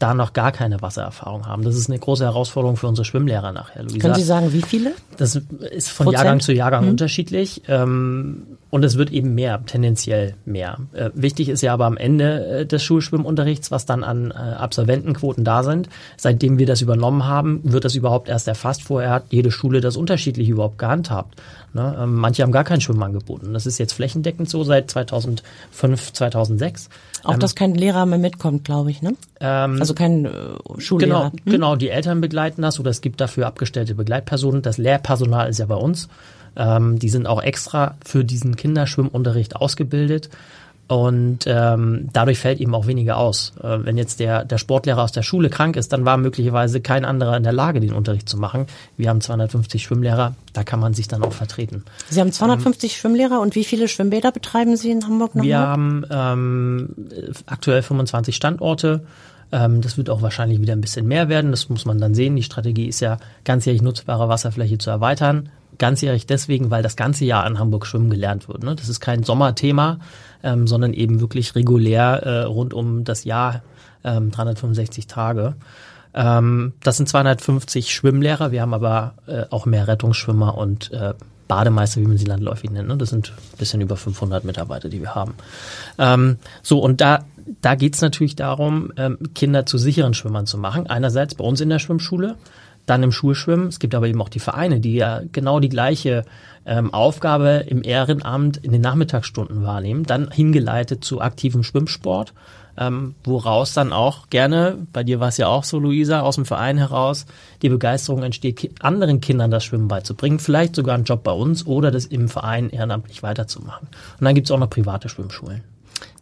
da 0.00 0.14
noch 0.14 0.32
gar 0.32 0.50
keine 0.50 0.80
Wassererfahrung 0.82 1.46
haben. 1.46 1.62
Das 1.62 1.76
ist 1.76 1.88
eine 1.88 1.98
große 1.98 2.24
Herausforderung 2.24 2.76
für 2.76 2.88
unsere 2.88 3.04
Schwimmlehrer 3.04 3.52
nachher. 3.52 3.82
Luisa. 3.82 3.98
Können 3.98 4.14
Sie 4.14 4.22
sagen, 4.22 4.52
wie 4.52 4.62
viele? 4.62 4.92
Das 5.16 5.36
ist 5.36 5.90
von 5.90 6.06
Prozent? 6.06 6.24
Jahrgang 6.24 6.40
zu 6.40 6.52
Jahrgang 6.52 6.84
hm. 6.84 6.90
unterschiedlich 6.90 7.62
ähm, 7.68 8.58
und 8.70 8.84
es 8.84 8.96
wird 8.96 9.10
eben 9.10 9.34
mehr, 9.34 9.60
tendenziell 9.66 10.34
mehr. 10.44 10.78
Äh, 10.92 11.10
wichtig 11.14 11.48
ist 11.48 11.60
ja 11.60 11.72
aber 11.72 11.86
am 11.86 11.96
Ende 11.96 12.60
äh, 12.60 12.66
des 12.66 12.82
Schulschwimmunterrichts, 12.84 13.70
was 13.72 13.84
dann 13.84 14.04
an 14.04 14.30
äh, 14.30 14.34
Absolventenquoten 14.34 15.44
da 15.44 15.64
sind. 15.64 15.88
Seitdem 16.16 16.58
wir 16.58 16.66
das 16.66 16.80
übernommen 16.80 17.26
haben, 17.26 17.60
wird 17.64 17.84
das 17.84 17.96
überhaupt 17.96 18.28
erst 18.28 18.46
erfasst. 18.46 18.84
Vorher 18.84 19.10
hat 19.10 19.24
jede 19.30 19.50
Schule 19.50 19.80
das 19.80 19.96
unterschiedlich 19.96 20.48
überhaupt 20.48 20.78
gehandhabt. 20.78 21.40
Ne? 21.72 21.96
Ähm, 22.00 22.14
manche 22.14 22.44
haben 22.44 22.52
gar 22.52 22.64
kein 22.64 22.80
Schwimmen 22.80 23.02
angeboten. 23.02 23.52
Das 23.52 23.66
ist 23.66 23.78
jetzt 23.78 23.92
flächendeckend 23.92 24.48
so 24.48 24.62
seit 24.62 24.88
2005, 24.90 26.12
2006. 26.12 26.88
Auch, 27.24 27.34
ähm, 27.34 27.40
dass 27.40 27.56
kein 27.56 27.74
Lehrer 27.74 28.06
mehr 28.06 28.18
mitkommt, 28.18 28.64
glaube 28.64 28.90
ich, 28.90 29.02
ne? 29.02 29.14
Ähm, 29.40 29.78
also 29.80 29.94
kein 29.94 30.26
äh, 30.26 30.30
Schullehrer. 30.78 31.30
Genau, 31.30 31.32
hm? 31.32 31.52
genau, 31.52 31.76
die 31.76 31.90
Eltern 31.90 32.20
begleiten 32.20 32.62
das 32.62 32.78
oder 32.78 32.90
es 32.90 33.00
gibt 33.00 33.20
dafür 33.20 33.46
abgestellte 33.46 33.96
Begleitpersonen. 33.96 34.62
Das 34.62 34.78
Lehrpersonal 34.78 35.48
ist 35.48 35.58
ja 35.58 35.66
bei 35.66 35.74
uns. 35.74 36.08
Ähm, 36.56 36.98
die 36.98 37.08
sind 37.08 37.26
auch 37.26 37.42
extra 37.42 37.96
für 38.04 38.24
diesen 38.24 38.56
Kinderschwimmunterricht 38.56 39.56
ausgebildet. 39.56 40.30
Und 40.90 41.44
ähm, 41.46 42.08
dadurch 42.12 42.40
fällt 42.40 42.58
eben 42.58 42.74
auch 42.74 42.88
weniger 42.88 43.16
aus. 43.16 43.52
Äh, 43.62 43.84
wenn 43.84 43.96
jetzt 43.96 44.18
der, 44.18 44.44
der 44.44 44.58
Sportlehrer 44.58 45.04
aus 45.04 45.12
der 45.12 45.22
Schule 45.22 45.48
krank 45.48 45.76
ist, 45.76 45.92
dann 45.92 46.04
war 46.04 46.16
möglicherweise 46.16 46.80
kein 46.80 47.04
anderer 47.04 47.36
in 47.36 47.44
der 47.44 47.52
Lage, 47.52 47.78
den 47.78 47.92
Unterricht 47.92 48.28
zu 48.28 48.36
machen. 48.36 48.66
Wir 48.96 49.08
haben 49.08 49.20
250 49.20 49.84
Schwimmlehrer, 49.84 50.34
da 50.52 50.64
kann 50.64 50.80
man 50.80 50.92
sich 50.92 51.06
dann 51.06 51.22
auch 51.22 51.32
vertreten. 51.32 51.84
Sie 52.08 52.20
haben 52.20 52.32
250 52.32 52.90
ähm, 52.90 52.98
Schwimmlehrer 52.98 53.40
und 53.40 53.54
wie 53.54 53.62
viele 53.62 53.86
Schwimmbäder 53.86 54.32
betreiben 54.32 54.76
Sie 54.76 54.90
in 54.90 55.06
Hamburg 55.06 55.36
noch? 55.36 55.44
Wir 55.44 55.60
haben 55.60 56.04
ähm, 56.10 56.88
aktuell 57.46 57.82
25 57.82 58.34
Standorte. 58.34 59.04
Ähm, 59.52 59.82
das 59.82 59.96
wird 59.96 60.10
auch 60.10 60.22
wahrscheinlich 60.22 60.60
wieder 60.60 60.72
ein 60.72 60.80
bisschen 60.80 61.06
mehr 61.06 61.28
werden. 61.28 61.52
Das 61.52 61.68
muss 61.68 61.84
man 61.84 61.98
dann 61.98 62.16
sehen. 62.16 62.34
Die 62.34 62.42
Strategie 62.42 62.86
ist 62.86 62.98
ja, 62.98 63.18
ganzjährig 63.44 63.80
nutzbare 63.80 64.28
Wasserfläche 64.28 64.78
zu 64.78 64.90
erweitern 64.90 65.50
ganzjährig 65.80 66.26
deswegen, 66.26 66.70
weil 66.70 66.84
das 66.84 66.94
ganze 66.94 67.24
Jahr 67.24 67.44
in 67.46 67.58
Hamburg 67.58 67.86
schwimmen 67.86 68.10
gelernt 68.10 68.46
wird. 68.46 68.62
Ne? 68.62 68.76
Das 68.76 68.88
ist 68.88 69.00
kein 69.00 69.24
Sommerthema, 69.24 69.98
ähm, 70.44 70.68
sondern 70.68 70.92
eben 70.92 71.20
wirklich 71.20 71.56
regulär 71.56 72.22
äh, 72.22 72.42
rund 72.42 72.72
um 72.72 73.02
das 73.02 73.24
Jahr, 73.24 73.62
ähm, 74.04 74.30
365 74.30 75.08
Tage. 75.08 75.56
Ähm, 76.14 76.74
das 76.82 76.96
sind 76.96 77.08
250 77.08 77.92
Schwimmlehrer. 77.92 78.52
Wir 78.52 78.62
haben 78.62 78.74
aber 78.74 79.14
äh, 79.26 79.44
auch 79.50 79.66
mehr 79.66 79.88
Rettungsschwimmer 79.88 80.56
und 80.56 80.92
äh, 80.92 81.14
Bademeister, 81.48 82.00
wie 82.00 82.06
man 82.06 82.16
sie 82.16 82.26
landläufig 82.26 82.70
nennt. 82.70 82.86
Ne? 82.86 82.96
Das 82.96 83.10
sind 83.10 83.30
ein 83.30 83.58
bisschen 83.58 83.80
über 83.80 83.96
500 83.96 84.44
Mitarbeiter, 84.44 84.88
die 84.88 85.00
wir 85.00 85.16
haben. 85.16 85.34
Ähm, 85.98 86.38
so, 86.62 86.78
und 86.78 87.00
da, 87.00 87.24
da 87.60 87.74
geht's 87.74 88.00
natürlich 88.00 88.36
darum, 88.36 88.92
ähm, 88.96 89.18
Kinder 89.34 89.66
zu 89.66 89.76
sicheren 89.76 90.14
Schwimmern 90.14 90.46
zu 90.46 90.58
machen. 90.58 90.86
Einerseits 90.86 91.34
bei 91.34 91.44
uns 91.44 91.60
in 91.60 91.68
der 91.68 91.80
Schwimmschule 91.80 92.36
dann 92.90 93.02
im 93.04 93.12
Schulschwimmen. 93.12 93.68
Es 93.68 93.78
gibt 93.78 93.94
aber 93.94 94.08
eben 94.08 94.20
auch 94.20 94.28
die 94.28 94.40
Vereine, 94.40 94.80
die 94.80 94.94
ja 94.94 95.22
genau 95.32 95.60
die 95.60 95.68
gleiche 95.68 96.24
ähm, 96.66 96.92
Aufgabe 96.92 97.64
im 97.68 97.82
Ehrenamt 97.82 98.56
in 98.58 98.72
den 98.72 98.82
Nachmittagsstunden 98.82 99.62
wahrnehmen, 99.62 100.04
dann 100.04 100.30
hingeleitet 100.30 101.04
zu 101.04 101.20
aktivem 101.20 101.62
Schwimmsport. 101.62 102.34
ähm, 102.76 103.14
woraus 103.24 103.74
dann 103.74 103.92
auch 103.92 104.30
gerne, 104.30 104.78
bei 104.92 105.04
dir 105.04 105.20
war 105.20 105.28
es 105.28 105.36
ja 105.36 105.48
auch 105.48 105.64
so, 105.64 105.78
Luisa, 105.78 106.20
aus 106.20 106.36
dem 106.36 106.46
Verein 106.46 106.78
heraus, 106.78 107.26
die 107.62 107.68
Begeisterung 107.68 108.22
entsteht, 108.22 108.70
anderen 108.80 109.20
Kindern 109.20 109.50
das 109.50 109.64
Schwimmen 109.64 109.88
beizubringen, 109.88 110.38
vielleicht 110.38 110.74
sogar 110.74 110.94
einen 110.94 111.04
Job 111.04 111.22
bei 111.22 111.32
uns 111.32 111.66
oder 111.66 111.90
das 111.90 112.06
im 112.06 112.28
Verein 112.28 112.70
ehrenamtlich 112.70 113.22
weiterzumachen. 113.22 113.88
Und 114.18 114.24
dann 114.24 114.34
gibt's 114.34 114.50
auch 114.50 114.58
noch 114.58 114.70
private 114.70 115.08
Schwimmschulen. 115.08 115.62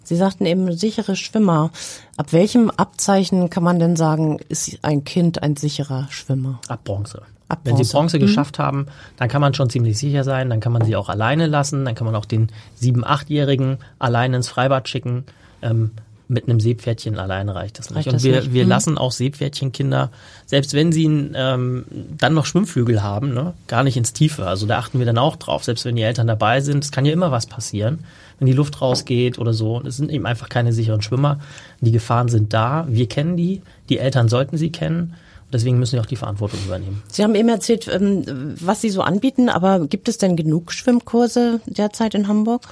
Sie 0.08 0.16
sagten 0.16 0.46
eben 0.46 0.72
sichere 0.72 1.16
Schwimmer. 1.16 1.70
Ab 2.16 2.32
welchem 2.32 2.70
Abzeichen 2.70 3.50
kann 3.50 3.62
man 3.62 3.78
denn 3.78 3.94
sagen, 3.94 4.38
ist 4.48 4.78
ein 4.80 5.04
Kind 5.04 5.42
ein 5.42 5.54
sicherer 5.54 6.06
Schwimmer? 6.08 6.60
Ab 6.66 6.84
Bronze. 6.84 7.20
Ab 7.50 7.60
Wenn 7.64 7.76
sie 7.76 7.82
Bronze. 7.82 7.92
Bronze 7.92 8.18
geschafft 8.18 8.58
haben, 8.58 8.86
dann 9.18 9.28
kann 9.28 9.42
man 9.42 9.52
schon 9.52 9.68
ziemlich 9.68 9.98
sicher 9.98 10.24
sein, 10.24 10.48
dann 10.48 10.60
kann 10.60 10.72
man 10.72 10.82
sie 10.82 10.96
auch 10.96 11.10
alleine 11.10 11.46
lassen, 11.46 11.84
dann 11.84 11.94
kann 11.94 12.06
man 12.06 12.14
auch 12.14 12.24
den 12.24 12.48
sieben-, 12.74 13.04
achtjährigen 13.04 13.76
alleine 13.98 14.36
ins 14.36 14.48
Freibad 14.48 14.88
schicken. 14.88 15.24
Ähm, 15.60 15.90
mit 16.30 16.47
einem 16.47 16.61
Seepferdchen 16.61 17.18
alleine 17.18 17.54
reicht 17.54 17.78
das 17.78 17.88
nicht. 17.88 17.97
Reicht 17.97 18.08
Und 18.08 18.14
das 18.14 18.23
wir, 18.23 18.37
nicht? 18.40 18.52
wir 18.52 18.64
Mhm. 18.64 18.68
lassen 18.68 18.99
auch 18.99 19.12
Seepferdchenkinder, 19.12 20.11
selbst 20.47 20.75
wenn 20.75 20.92
sie 20.92 21.04
ähm, 21.35 21.85
dann 22.18 22.35
noch 22.35 22.44
Schwimmflügel 22.44 23.02
haben, 23.02 23.32
ne, 23.32 23.54
gar 23.66 23.82
nicht 23.82 23.97
ins 23.97 24.12
Tiefe. 24.12 24.47
Also 24.47 24.66
da 24.66 24.78
achten 24.78 24.99
wir 24.99 25.06
dann 25.06 25.16
auch 25.18 25.37
drauf, 25.37 25.64
selbst 25.64 25.85
wenn 25.87 25.97
die 25.97 26.02
Eltern 26.02 26.26
dabei 26.26 26.61
sind. 26.61 26.85
Es 26.85 26.92
kann 26.92 27.06
ja 27.06 27.12
immer 27.12 27.30
was 27.30 27.47
passieren, 27.47 28.00
wenn 28.38 28.47
die 28.47 28.52
Luft 28.52 28.80
rausgeht 28.82 29.38
oder 29.38 29.54
so. 29.54 29.80
Es 29.87 29.97
sind 29.97 30.11
eben 30.11 30.26
einfach 30.26 30.49
keine 30.50 30.73
sicheren 30.73 31.00
Schwimmer. 31.02 31.40
Die 31.80 31.92
Gefahren 31.92 32.28
sind 32.28 32.52
da. 32.52 32.87
Wir 32.90 33.08
kennen 33.08 33.37
die. 33.37 33.62
Die 33.88 33.99
Eltern 33.99 34.28
sollten 34.28 34.58
sie 34.58 34.70
kennen. 34.70 35.14
Und 35.47 35.54
deswegen 35.54 35.78
müssen 35.78 35.94
wir 35.94 36.02
auch 36.02 36.06
die 36.06 36.16
Verantwortung 36.16 36.58
übernehmen. 36.66 37.02
Sie 37.11 37.25
haben 37.25 37.35
eben 37.35 37.49
erzählt, 37.49 37.88
ähm, 37.88 38.54
was 38.61 38.82
Sie 38.82 38.90
so 38.90 39.00
anbieten, 39.00 39.49
aber 39.49 39.87
gibt 39.87 40.11
es 40.11 40.18
denn 40.18 40.37
genug 40.37 40.73
Schwimmkurse 40.73 41.62
derzeit 41.64 42.14
in 42.14 42.28
Hamburg? 42.28 42.66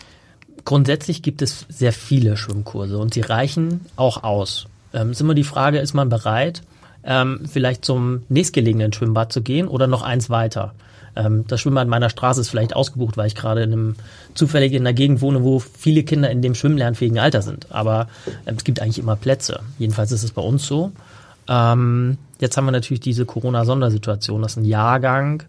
Grundsätzlich 0.67 1.23
gibt 1.23 1.43
es 1.43 1.65
sehr 1.69 1.93
viele 1.93 2.37
Schwimmkurse 2.37 2.99
und 2.99 3.15
sie 3.15 3.21
reichen 3.21 3.87
auch 3.95 4.25
aus. 4.25 4.67
Ähm, 4.93 5.13
ist 5.13 5.21
immer 5.21 5.35
die 5.35 5.45
Frage, 5.45 5.79
ist 5.79 5.95
man 5.95 6.09
bereit, 6.09 6.63
ähm, 7.05 7.43
vielleicht 7.49 7.85
zum 7.85 8.23
nächstgelegenen 8.29 8.93
Schwimmbad 8.93 9.33
zu 9.33 9.43
gehen 9.43 9.69
oder 9.69 9.87
noch 9.87 10.03
eins 10.03 10.29
weiter? 10.29 10.75
Ähm, 11.15 11.45
das 11.47 11.61
Schwimmbad 11.61 11.87
meiner 11.87 12.11
Straße 12.11 12.41
ist 12.41 12.49
vielleicht 12.49 12.75
ausgebucht, 12.75 13.17
weil 13.17 13.29
ich 13.29 13.37
gerade 13.37 13.63
in 13.63 13.73
einem 13.73 13.97
zufällig 14.35 14.73
in 14.73 14.83
einer 14.83 14.93
Gegend 14.93 15.21
wohne, 15.21 15.45
wo 15.45 15.61
viele 15.61 16.03
Kinder 16.03 16.31
in 16.31 16.43
dem 16.43 16.57
schwimmlernfähigen 16.57 17.21
Alter 17.21 17.43
sind. 17.43 17.69
Aber 17.71 18.09
ähm, 18.45 18.57
es 18.57 18.65
gibt 18.65 18.83
eigentlich 18.83 18.99
immer 18.99 19.15
Plätze. 19.15 19.61
Jedenfalls 19.79 20.11
ist 20.11 20.25
es 20.25 20.33
bei 20.33 20.43
uns 20.43 20.67
so. 20.67 20.91
Ähm, 21.47 22.19
jetzt 22.41 22.57
haben 22.57 22.65
wir 22.65 22.73
natürlich 22.73 23.01
diese 23.01 23.25
Corona-Sondersituation, 23.25 24.43
dass 24.43 24.57
ein 24.57 24.65
Jahrgang 24.65 25.45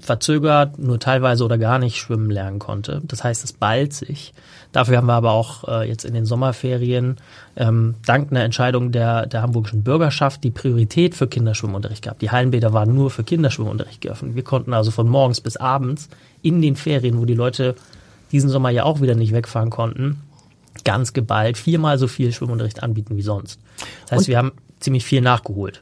verzögert, 0.00 0.78
nur 0.78 0.98
teilweise 0.98 1.44
oder 1.44 1.56
gar 1.58 1.78
nicht 1.78 1.96
schwimmen 1.96 2.30
lernen 2.30 2.58
konnte. 2.58 3.00
Das 3.04 3.24
heißt, 3.24 3.42
es 3.44 3.52
ballt 3.52 3.92
sich. 3.94 4.34
Dafür 4.72 4.98
haben 4.98 5.06
wir 5.06 5.14
aber 5.14 5.32
auch 5.32 5.66
äh, 5.68 5.88
jetzt 5.88 6.04
in 6.04 6.14
den 6.14 6.26
Sommerferien 6.26 7.16
ähm, 7.56 7.94
dank 8.04 8.30
einer 8.30 8.42
Entscheidung 8.42 8.92
der, 8.92 9.26
der 9.26 9.42
hamburgischen 9.42 9.82
Bürgerschaft 9.82 10.44
die 10.44 10.50
Priorität 10.50 11.14
für 11.14 11.26
Kinderschwimmunterricht 11.26 12.02
gehabt. 12.02 12.22
Die 12.22 12.30
Hallenbäder 12.30 12.72
waren 12.72 12.94
nur 12.94 13.10
für 13.10 13.24
Kinderschwimmunterricht 13.24 14.00
geöffnet. 14.00 14.34
Wir 14.34 14.44
konnten 14.44 14.74
also 14.74 14.90
von 14.90 15.08
morgens 15.08 15.40
bis 15.40 15.56
abends 15.56 16.08
in 16.42 16.60
den 16.60 16.76
Ferien, 16.76 17.18
wo 17.18 17.24
die 17.24 17.34
Leute 17.34 17.74
diesen 18.30 18.50
Sommer 18.50 18.70
ja 18.70 18.84
auch 18.84 19.00
wieder 19.00 19.14
nicht 19.14 19.32
wegfahren 19.32 19.70
konnten, 19.70 20.20
ganz 20.84 21.12
geballt 21.12 21.58
viermal 21.58 21.98
so 21.98 22.08
viel 22.08 22.32
Schwimmunterricht 22.32 22.82
anbieten 22.82 23.16
wie 23.16 23.22
sonst. 23.22 23.60
Das 24.04 24.12
heißt, 24.12 24.20
Und- 24.20 24.28
wir 24.28 24.38
haben 24.38 24.52
ziemlich 24.80 25.04
viel 25.04 25.20
nachgeholt. 25.20 25.80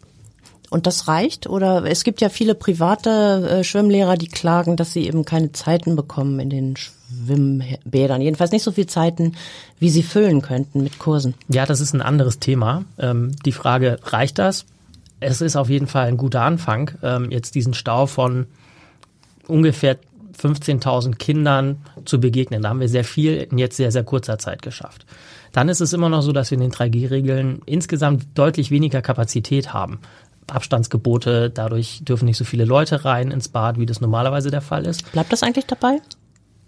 Und 0.71 0.87
das 0.87 1.09
reicht? 1.09 1.49
Oder 1.49 1.85
es 1.85 2.05
gibt 2.05 2.21
ja 2.21 2.29
viele 2.29 2.55
private 2.55 3.49
äh, 3.51 3.65
Schwimmlehrer, 3.65 4.17
die 4.17 4.29
klagen, 4.29 4.77
dass 4.77 4.93
sie 4.93 5.05
eben 5.07 5.25
keine 5.25 5.51
Zeiten 5.53 5.97
bekommen 5.97 6.39
in 6.39 6.49
den 6.49 6.77
Schwimmbädern. 6.77 8.23
Jedenfalls 8.23 8.53
nicht 8.53 8.63
so 8.63 8.71
viel 8.71 8.87
Zeiten, 8.87 9.35
wie 9.81 9.91
sie 9.91 10.05
füllen 10.05 10.43
könnten 10.43 10.83
mit 10.83 11.01
Kursen. 11.01 11.35
Ja, 11.49 11.67
das 11.67 11.81
ist 11.81 11.93
ein 11.93 12.03
anderes 12.03 12.39
Thema. 12.39 12.85
Ähm, 12.99 13.33
die 13.45 13.53
Frage, 13.53 13.99
reicht 14.05 14.39
das? 14.39 14.65
Es 15.19 15.41
ist 15.41 15.57
auf 15.57 15.69
jeden 15.69 15.89
Fall 15.89 16.07
ein 16.07 16.17
guter 16.17 16.43
Anfang, 16.43 16.93
ähm, 17.03 17.31
jetzt 17.31 17.57
diesen 17.57 17.75
Stau 17.75 18.07
von 18.07 18.47
ungefähr 19.49 19.99
15.000 20.41 21.17
Kindern 21.17 21.79
zu 22.05 22.21
begegnen. 22.21 22.63
Da 22.63 22.71
haben 22.71 22.81
wir 22.81 22.89
sehr 22.89 23.05
viel 23.05 23.37
in 23.51 23.59
jetzt 23.59 23.77
sehr, 23.77 23.93
sehr 23.93 24.05
kurzer 24.05 24.39
Zeit 24.39 24.63
geschafft. 24.63 25.05
Dann 25.53 25.69
ist 25.69 25.81
es 25.81 25.93
immer 25.93 26.09
noch 26.09 26.23
so, 26.23 26.33
dass 26.33 26.51
wir 26.51 26.57
in 26.57 26.63
den 26.63 26.73
3G-Regeln 26.73 27.61
insgesamt 27.67 28.27
deutlich 28.35 28.71
weniger 28.71 29.03
Kapazität 29.03 29.75
haben. 29.75 29.99
Abstandsgebote, 30.51 31.51
dadurch 31.51 32.03
dürfen 32.05 32.27
nicht 32.27 32.37
so 32.37 32.45
viele 32.45 32.65
Leute 32.65 33.05
rein 33.05 33.31
ins 33.31 33.49
Bad, 33.49 33.79
wie 33.79 33.87
das 33.87 34.01
normalerweise 34.01 34.51
der 34.51 34.61
Fall 34.61 34.87
ist. 34.87 35.11
Bleibt 35.13 35.33
das 35.33 35.43
eigentlich 35.43 35.67
dabei? 35.67 36.01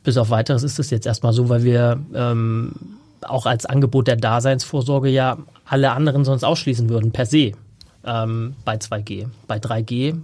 Bis 0.04 0.16
auf 0.16 0.30
weiteres 0.30 0.62
ist 0.62 0.78
es 0.78 0.90
jetzt 0.90 1.06
erstmal 1.06 1.32
so, 1.32 1.48
weil 1.48 1.62
wir 1.62 2.00
ähm, 2.14 2.72
auch 3.22 3.46
als 3.46 3.66
Angebot 3.66 4.08
der 4.08 4.16
Daseinsvorsorge 4.16 5.08
ja 5.08 5.38
alle 5.64 5.92
anderen 5.92 6.24
sonst 6.24 6.44
ausschließen 6.44 6.88
würden, 6.88 7.12
per 7.12 7.26
se, 7.26 7.52
ähm, 8.04 8.54
bei 8.64 8.76
2G. 8.76 9.26
Bei 9.46 9.58
3G 9.58 10.16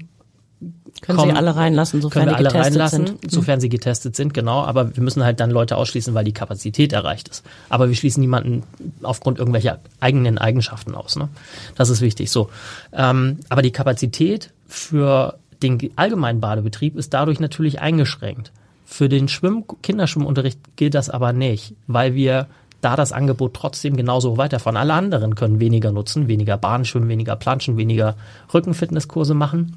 Können 1.02 1.18
Kommen- 1.18 1.30
Sie 1.30 1.36
alle 1.36 1.54
reinlassen, 1.54 2.02
sofern 2.02 2.24
können 2.24 2.32
wir 2.32 2.36
alle 2.38 2.48
getestet 2.48 2.72
reinlassen, 2.72 3.06
sind? 3.06 3.24
Mhm. 3.24 3.28
sofern 3.28 3.60
sie 3.60 3.68
getestet 3.68 4.16
sind, 4.16 4.34
genau. 4.34 4.62
Aber 4.64 4.96
wir 4.96 5.02
müssen 5.02 5.22
halt 5.22 5.38
dann 5.38 5.50
Leute 5.50 5.76
ausschließen, 5.76 6.14
weil 6.14 6.24
die 6.24 6.32
Kapazität 6.32 6.92
erreicht 6.92 7.28
ist. 7.28 7.44
Aber 7.68 7.88
wir 7.88 7.94
schließen 7.94 8.20
niemanden 8.20 8.64
aufgrund 9.02 9.38
irgendwelcher 9.38 9.78
eigenen 10.00 10.38
Eigenschaften 10.38 10.94
aus. 10.94 11.16
Ne? 11.16 11.28
Das 11.76 11.88
ist 11.88 12.00
wichtig. 12.00 12.30
So, 12.30 12.50
ähm, 12.92 13.38
aber 13.48 13.62
die 13.62 13.70
Kapazität 13.70 14.50
für 14.66 15.38
den 15.62 15.78
allgemeinen 15.96 16.40
Badebetrieb 16.40 16.96
ist 16.96 17.14
dadurch 17.14 17.38
natürlich 17.38 17.80
eingeschränkt. 17.80 18.50
Für 18.84 19.08
den 19.08 19.28
Schwimm 19.28 19.64
Kinderschwimmunterricht 19.82 20.58
gilt 20.76 20.94
das 20.94 21.10
aber 21.10 21.32
nicht, 21.32 21.74
weil 21.86 22.14
wir 22.14 22.46
da 22.80 22.96
das 22.96 23.12
Angebot 23.12 23.54
trotzdem 23.54 23.96
genauso 23.96 24.36
weiterfahren. 24.36 24.76
Alle 24.76 24.94
anderen 24.94 25.34
können 25.34 25.60
weniger 25.60 25.92
nutzen, 25.92 26.28
weniger 26.28 26.56
Bahnschwimmen, 26.56 27.08
weniger 27.08 27.36
Planschen, 27.36 27.76
weniger 27.76 28.16
Rückenfitnesskurse 28.52 29.34
machen. 29.34 29.76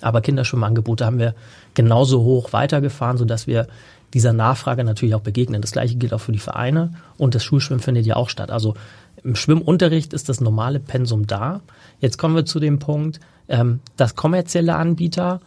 Aber 0.00 0.20
Kinderschwimmangebote 0.20 1.06
haben 1.06 1.18
wir 1.18 1.34
genauso 1.74 2.22
hoch 2.22 2.52
weitergefahren, 2.52 3.16
sodass 3.16 3.46
wir 3.46 3.66
dieser 4.14 4.32
Nachfrage 4.32 4.84
natürlich 4.84 5.14
auch 5.14 5.20
begegnen. 5.20 5.60
Das 5.60 5.72
gleiche 5.72 5.96
gilt 5.96 6.14
auch 6.14 6.20
für 6.20 6.32
die 6.32 6.38
Vereine 6.38 6.94
und 7.18 7.34
das 7.34 7.44
Schulschwimmen 7.44 7.82
findet 7.82 8.06
ja 8.06 8.16
auch 8.16 8.28
statt. 8.28 8.50
Also 8.50 8.74
im 9.22 9.34
Schwimmunterricht 9.34 10.12
ist 10.12 10.28
das 10.28 10.40
normale 10.40 10.80
Pensum 10.80 11.26
da. 11.26 11.60
Jetzt 12.00 12.18
kommen 12.18 12.34
wir 12.34 12.44
zu 12.44 12.60
dem 12.60 12.78
Punkt, 12.78 13.20
ähm, 13.48 13.80
dass 13.96 14.14
kommerzielle 14.14 14.76
Anbieter 14.76 15.40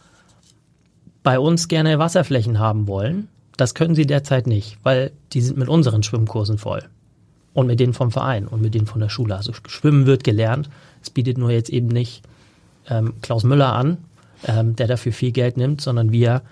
bei 1.22 1.38
uns 1.38 1.68
gerne 1.68 1.98
Wasserflächen 1.98 2.58
haben 2.58 2.86
wollen. 2.86 3.28
Das 3.56 3.74
können 3.74 3.94
sie 3.94 4.06
derzeit 4.06 4.46
nicht, 4.46 4.78
weil 4.82 5.12
die 5.32 5.40
sind 5.40 5.58
mit 5.58 5.68
unseren 5.68 6.02
Schwimmkursen 6.02 6.58
voll. 6.58 6.84
Und 7.52 7.66
mit 7.66 7.80
denen 7.80 7.94
vom 7.94 8.12
Verein 8.12 8.46
und 8.46 8.62
mit 8.62 8.74
denen 8.74 8.86
von 8.86 9.00
der 9.00 9.08
Schule. 9.08 9.36
Also 9.36 9.52
Schwimmen 9.66 10.06
wird 10.06 10.24
gelernt. 10.24 10.70
Es 11.02 11.10
bietet 11.10 11.36
nur 11.36 11.50
jetzt 11.50 11.68
eben 11.68 11.88
nicht 11.88 12.22
ähm, 12.88 13.14
Klaus 13.22 13.44
Müller 13.44 13.72
an, 13.72 13.98
ähm, 14.46 14.76
der 14.76 14.86
dafür 14.86 15.12
viel 15.12 15.32
Geld 15.32 15.56
nimmt, 15.56 15.80
sondern 15.80 16.12
wir, 16.12 16.42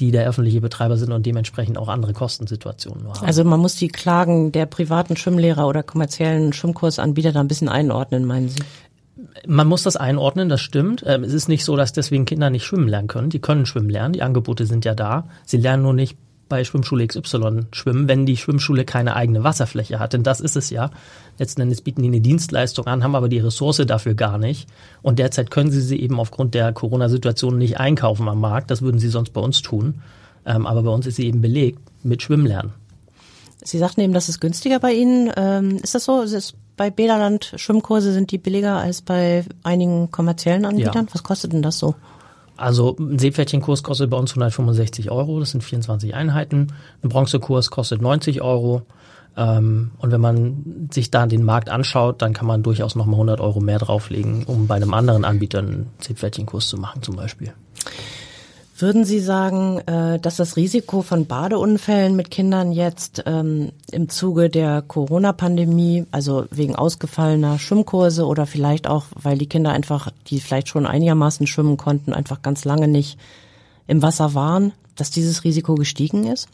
die 0.00 0.10
der 0.10 0.28
öffentliche 0.28 0.60
Betreiber 0.60 0.96
sind 0.96 1.12
und 1.12 1.24
dementsprechend 1.24 1.78
auch 1.78 1.88
andere 1.88 2.12
Kostensituationen 2.12 3.04
nur 3.04 3.14
haben. 3.14 3.26
Also 3.26 3.44
man 3.44 3.60
muss 3.60 3.76
die 3.76 3.88
Klagen 3.88 4.52
der 4.52 4.66
privaten 4.66 5.16
Schwimmlehrer 5.16 5.68
oder 5.68 5.82
kommerziellen 5.82 6.52
Schwimmkursanbieter 6.52 7.32
da 7.32 7.40
ein 7.40 7.48
bisschen 7.48 7.68
einordnen, 7.68 8.24
meinen 8.24 8.48
Sie? 8.48 8.62
Man 9.46 9.66
muss 9.66 9.82
das 9.82 9.96
einordnen, 9.96 10.48
das 10.48 10.60
stimmt. 10.60 11.04
Ähm, 11.06 11.22
es 11.22 11.32
ist 11.32 11.48
nicht 11.48 11.64
so, 11.64 11.76
dass 11.76 11.92
deswegen 11.92 12.24
Kinder 12.24 12.50
nicht 12.50 12.64
schwimmen 12.64 12.88
lernen 12.88 13.08
können. 13.08 13.30
Die 13.30 13.40
können 13.40 13.66
schwimmen 13.66 13.90
lernen, 13.90 14.12
die 14.12 14.22
Angebote 14.22 14.66
sind 14.66 14.84
ja 14.84 14.94
da. 14.94 15.28
Sie 15.44 15.56
lernen 15.56 15.82
nur 15.82 15.92
nicht 15.92 16.16
bei 16.48 16.64
Schwimmschule 16.64 17.06
XY 17.06 17.66
schwimmen, 17.72 18.08
wenn 18.08 18.26
die 18.26 18.36
Schwimmschule 18.36 18.84
keine 18.84 19.16
eigene 19.16 19.44
Wasserfläche 19.44 19.98
hat. 19.98 20.12
Denn 20.12 20.22
das 20.22 20.40
ist 20.40 20.56
es 20.56 20.70
ja. 20.70 20.90
Letzten 21.38 21.62
Endes 21.62 21.80
bieten 21.80 22.02
die 22.02 22.08
eine 22.08 22.20
Dienstleistung 22.20 22.86
an, 22.86 23.02
haben 23.02 23.14
aber 23.14 23.28
die 23.28 23.38
Ressource 23.38 23.82
dafür 23.86 24.14
gar 24.14 24.38
nicht. 24.38 24.68
Und 25.02 25.18
derzeit 25.18 25.50
können 25.50 25.70
sie 25.70 25.80
sie 25.80 26.00
eben 26.00 26.20
aufgrund 26.20 26.54
der 26.54 26.72
Corona-Situation 26.72 27.58
nicht 27.58 27.80
einkaufen 27.80 28.28
am 28.28 28.40
Markt. 28.40 28.70
Das 28.70 28.82
würden 28.82 28.98
sie 28.98 29.08
sonst 29.08 29.32
bei 29.32 29.40
uns 29.40 29.62
tun. 29.62 30.02
Ähm, 30.46 30.66
aber 30.66 30.82
bei 30.82 30.90
uns 30.90 31.06
ist 31.06 31.16
sie 31.16 31.26
eben 31.26 31.40
belegt 31.40 31.80
mit 32.02 32.22
Schwimmlernen. 32.22 32.72
Sie 33.62 33.78
sagten 33.78 34.02
eben, 34.02 34.12
das 34.12 34.28
ist 34.28 34.40
günstiger 34.40 34.78
bei 34.78 34.92
Ihnen. 34.92 35.32
Ähm, 35.36 35.78
ist 35.82 35.94
das 35.94 36.04
so? 36.04 36.20
Ist 36.20 36.32
es 36.32 36.54
bei 36.76 36.90
Bäderland 36.90 37.54
Schwimmkurse 37.56 38.12
sind 38.12 38.30
die 38.30 38.38
billiger 38.38 38.76
als 38.76 39.00
bei 39.00 39.44
einigen 39.62 40.10
kommerziellen 40.10 40.64
Anbietern? 40.64 41.08
Was 41.12 41.22
kostet 41.22 41.52
denn 41.52 41.62
das 41.62 41.78
so? 41.78 41.94
Also 42.56 42.96
ein 42.98 43.18
Seepferdchenkurs 43.18 43.82
kostet 43.82 44.10
bei 44.10 44.16
uns 44.16 44.32
165 44.32 45.10
Euro, 45.10 45.40
das 45.40 45.50
sind 45.50 45.64
24 45.64 46.14
Einheiten. 46.14 46.68
Ein 47.02 47.08
Bronzekurs 47.08 47.70
kostet 47.70 48.00
90 48.00 48.42
Euro. 48.42 48.82
Ähm, 49.36 49.90
und 49.98 50.12
wenn 50.12 50.20
man 50.20 50.88
sich 50.92 51.10
da 51.10 51.26
den 51.26 51.44
Markt 51.44 51.68
anschaut, 51.68 52.22
dann 52.22 52.32
kann 52.32 52.46
man 52.46 52.62
durchaus 52.62 52.94
nochmal 52.94 53.16
100 53.16 53.40
Euro 53.40 53.60
mehr 53.60 53.78
drauflegen, 53.78 54.44
um 54.44 54.66
bei 54.68 54.76
einem 54.76 54.94
anderen 54.94 55.24
Anbieter 55.24 55.58
einen 55.58 55.90
Seepferdchenkurs 56.00 56.68
zu 56.68 56.76
machen 56.76 57.02
zum 57.02 57.16
Beispiel. 57.16 57.52
Würden 58.76 59.04
Sie 59.04 59.20
sagen, 59.20 59.78
äh, 59.86 60.18
dass 60.18 60.36
das 60.36 60.56
Risiko 60.56 61.02
von 61.02 61.26
Badeunfällen 61.26 62.16
mit 62.16 62.32
Kindern 62.32 62.72
jetzt 62.72 63.22
ähm, 63.24 63.70
im 63.92 64.08
Zuge 64.08 64.50
der 64.50 64.82
Corona-Pandemie, 64.82 66.06
also 66.10 66.46
wegen 66.50 66.74
ausgefallener 66.74 67.60
Schwimmkurse 67.60 68.26
oder 68.26 68.46
vielleicht 68.46 68.88
auch, 68.88 69.04
weil 69.14 69.38
die 69.38 69.46
Kinder 69.46 69.70
einfach, 69.70 70.10
die 70.26 70.40
vielleicht 70.40 70.68
schon 70.68 70.86
einigermaßen 70.86 71.46
schwimmen 71.46 71.76
konnten, 71.76 72.12
einfach 72.12 72.42
ganz 72.42 72.64
lange 72.64 72.88
nicht 72.88 73.16
im 73.86 74.02
Wasser 74.02 74.34
waren, 74.34 74.72
dass 74.96 75.12
dieses 75.12 75.44
Risiko 75.44 75.76
gestiegen 75.76 76.26
ist? 76.26 76.48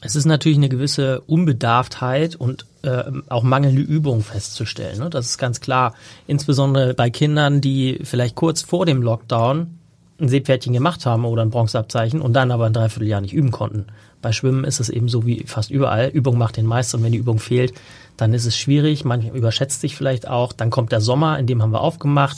Es 0.00 0.16
ist 0.16 0.24
natürlich 0.24 0.58
eine 0.58 0.70
gewisse 0.70 1.20
Unbedarftheit 1.20 2.34
und 2.34 2.64
äh, 2.80 3.04
auch 3.28 3.42
mangelnde 3.42 3.82
Übung 3.82 4.22
festzustellen. 4.22 4.98
Ne? 5.00 5.10
Das 5.10 5.26
ist 5.26 5.38
ganz 5.38 5.60
klar. 5.60 5.94
Insbesondere 6.26 6.94
bei 6.94 7.10
Kindern, 7.10 7.60
die 7.60 8.00
vielleicht 8.04 8.36
kurz 8.36 8.62
vor 8.62 8.86
dem 8.86 9.02
Lockdown 9.02 9.78
ein 10.20 10.28
Seepferdchen 10.28 10.72
gemacht 10.72 11.04
haben 11.06 11.24
oder 11.24 11.42
ein 11.42 11.50
Bronzeabzeichen 11.50 12.20
und 12.20 12.32
dann 12.34 12.50
aber 12.50 12.66
ein 12.66 12.72
Dreivierteljahr 12.72 13.20
nicht 13.20 13.32
üben 13.32 13.50
konnten. 13.50 13.86
Bei 14.20 14.30
Schwimmen 14.32 14.64
ist 14.64 14.78
es 14.78 14.88
eben 14.88 15.08
so 15.08 15.26
wie 15.26 15.44
fast 15.46 15.70
überall. 15.70 16.08
Übung 16.08 16.38
macht 16.38 16.56
den 16.56 16.66
Meister 16.66 16.96
und 16.96 17.04
wenn 17.04 17.12
die 17.12 17.18
Übung 17.18 17.40
fehlt, 17.40 17.74
dann 18.16 18.34
ist 18.34 18.46
es 18.46 18.56
schwierig. 18.56 19.04
Man 19.04 19.22
überschätzt 19.34 19.80
sich 19.80 19.96
vielleicht 19.96 20.28
auch. 20.28 20.52
Dann 20.52 20.70
kommt 20.70 20.92
der 20.92 21.00
Sommer, 21.00 21.38
in 21.38 21.46
dem 21.46 21.60
haben 21.60 21.72
wir 21.72 21.80
aufgemacht. 21.80 22.36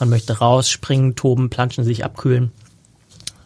Man 0.00 0.08
möchte 0.08 0.38
raus, 0.38 0.70
springen, 0.70 1.14
toben, 1.14 1.50
planschen, 1.50 1.84
sich 1.84 2.04
abkühlen. 2.04 2.52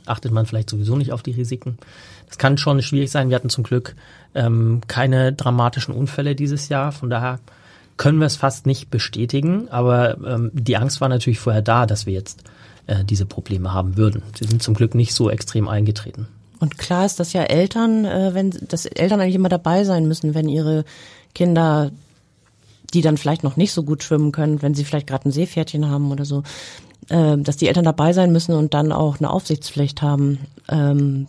Achtet 0.06 0.30
man 0.30 0.46
vielleicht 0.46 0.70
sowieso 0.70 0.96
nicht 0.96 1.12
auf 1.12 1.22
die 1.22 1.32
Risiken. 1.32 1.78
Das 2.28 2.38
kann 2.38 2.58
schon 2.58 2.80
schwierig 2.80 3.10
sein. 3.10 3.28
Wir 3.28 3.36
hatten 3.36 3.50
zum 3.50 3.64
Glück 3.64 3.96
ähm, 4.34 4.82
keine 4.86 5.32
dramatischen 5.32 5.94
Unfälle 5.94 6.36
dieses 6.36 6.68
Jahr. 6.68 6.92
Von 6.92 7.10
daher 7.10 7.40
können 7.96 8.18
wir 8.18 8.26
es 8.26 8.36
fast 8.36 8.66
nicht 8.66 8.90
bestätigen. 8.90 9.68
Aber 9.68 10.16
ähm, 10.24 10.50
die 10.54 10.76
Angst 10.76 11.00
war 11.00 11.08
natürlich 11.08 11.40
vorher 11.40 11.62
da, 11.62 11.86
dass 11.86 12.06
wir 12.06 12.12
jetzt 12.12 12.44
äh, 12.90 13.04
diese 13.04 13.24
Probleme 13.24 13.72
haben 13.72 13.96
würden. 13.96 14.22
Sie 14.38 14.46
sind 14.46 14.62
zum 14.62 14.74
Glück 14.74 14.94
nicht 14.94 15.14
so 15.14 15.30
extrem 15.30 15.68
eingetreten. 15.68 16.26
Und 16.58 16.76
klar 16.76 17.06
ist, 17.06 17.20
dass 17.20 17.32
ja 17.32 17.42
Eltern, 17.42 18.04
äh, 18.04 18.34
wenn 18.34 18.50
dass 18.50 18.84
Eltern 18.84 19.20
eigentlich 19.20 19.36
immer 19.36 19.48
dabei 19.48 19.84
sein 19.84 20.06
müssen, 20.06 20.34
wenn 20.34 20.48
ihre 20.48 20.84
Kinder, 21.34 21.90
die 22.92 23.00
dann 23.00 23.16
vielleicht 23.16 23.44
noch 23.44 23.56
nicht 23.56 23.72
so 23.72 23.82
gut 23.82 24.02
schwimmen 24.02 24.32
können, 24.32 24.60
wenn 24.60 24.74
sie 24.74 24.84
vielleicht 24.84 25.06
gerade 25.06 25.28
ein 25.28 25.32
Seepferdchen 25.32 25.88
haben 25.88 26.10
oder 26.10 26.24
so, 26.24 26.42
äh, 27.08 27.38
dass 27.38 27.56
die 27.56 27.68
Eltern 27.68 27.84
dabei 27.84 28.12
sein 28.12 28.32
müssen 28.32 28.54
und 28.54 28.74
dann 28.74 28.92
auch 28.92 29.18
eine 29.18 29.30
Aufsichtspflicht 29.30 30.02
haben. 30.02 30.38
Ähm, 30.68 31.28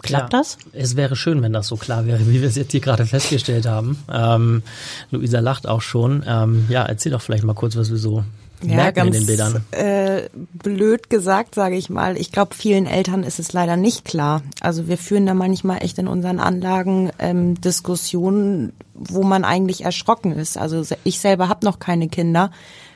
Klappt 0.00 0.32
das? 0.32 0.58
Es 0.72 0.96
wäre 0.96 1.14
schön, 1.14 1.42
wenn 1.42 1.52
das 1.52 1.68
so 1.68 1.76
klar 1.76 2.06
wäre, 2.06 2.26
wie 2.26 2.40
wir 2.40 2.48
es 2.48 2.56
jetzt 2.56 2.72
hier 2.72 2.80
gerade 2.80 3.06
festgestellt 3.06 3.66
haben. 3.66 4.02
Ähm, 4.12 4.64
Luisa 5.12 5.38
lacht 5.38 5.68
auch 5.68 5.80
schon. 5.80 6.24
Ähm, 6.26 6.66
ja, 6.68 6.82
erzähl 6.82 7.12
doch 7.12 7.22
vielleicht 7.22 7.44
mal 7.44 7.54
kurz, 7.54 7.76
was 7.76 7.90
wir 7.90 7.98
so 7.98 8.24
ja, 8.62 8.76
merken 8.76 8.96
ganz, 8.96 9.16
in 9.16 9.22
den 9.22 9.26
Bildern. 9.26 9.64
Äh, 9.70 10.28
blöd 10.32 11.10
gesagt, 11.10 11.54
sage 11.54 11.76
ich 11.76 11.90
mal. 11.90 12.16
Ich 12.16 12.32
glaube, 12.32 12.54
vielen 12.54 12.86
Eltern 12.86 13.22
ist 13.22 13.38
es 13.38 13.52
leider 13.52 13.76
nicht 13.76 14.04
klar. 14.04 14.42
Also 14.60 14.88
wir 14.88 14.98
führen 14.98 15.26
da 15.26 15.34
manchmal 15.34 15.82
echt 15.82 15.98
in 15.98 16.08
unseren 16.08 16.38
Anlagen 16.38 17.10
ähm, 17.18 17.60
Diskussionen, 17.60 18.72
wo 18.94 19.22
man 19.22 19.44
eigentlich 19.44 19.84
erschrocken 19.84 20.32
ist. 20.32 20.56
Also 20.56 20.84
ich 21.04 21.20
selber 21.20 21.48
habe 21.48 21.64
noch 21.64 21.78
keine 21.78 22.08
Kinder. 22.08 22.50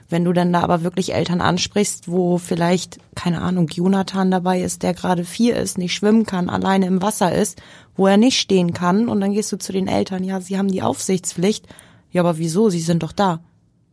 Wenn 0.08 0.24
du 0.24 0.32
dann 0.32 0.52
da 0.52 0.60
aber 0.60 0.84
wirklich 0.84 1.14
Eltern 1.14 1.40
ansprichst, 1.40 2.08
wo 2.08 2.38
vielleicht, 2.38 2.98
keine 3.16 3.40
Ahnung, 3.42 3.68
Jonathan 3.68 4.30
dabei 4.30 4.60
ist, 4.60 4.84
der 4.84 4.94
gerade 4.94 5.24
vier 5.24 5.56
ist, 5.56 5.78
nicht 5.78 5.94
schwimmen 5.94 6.24
kann, 6.24 6.48
alleine 6.48 6.86
im 6.86 7.02
Wasser 7.02 7.34
ist, 7.34 7.60
wo 7.96 8.06
er 8.06 8.16
nicht 8.16 8.38
stehen 8.38 8.72
kann, 8.72 9.08
und 9.08 9.20
dann 9.20 9.32
gehst 9.32 9.50
du 9.50 9.56
zu 9.56 9.72
den 9.72 9.88
Eltern, 9.88 10.22
ja, 10.22 10.40
sie 10.40 10.58
haben 10.58 10.70
die 10.70 10.82
Aufsichtspflicht. 10.82 11.66
Ja, 12.12 12.22
aber 12.22 12.38
wieso? 12.38 12.70
Sie 12.70 12.80
sind 12.80 13.02
doch 13.02 13.12
da. 13.12 13.40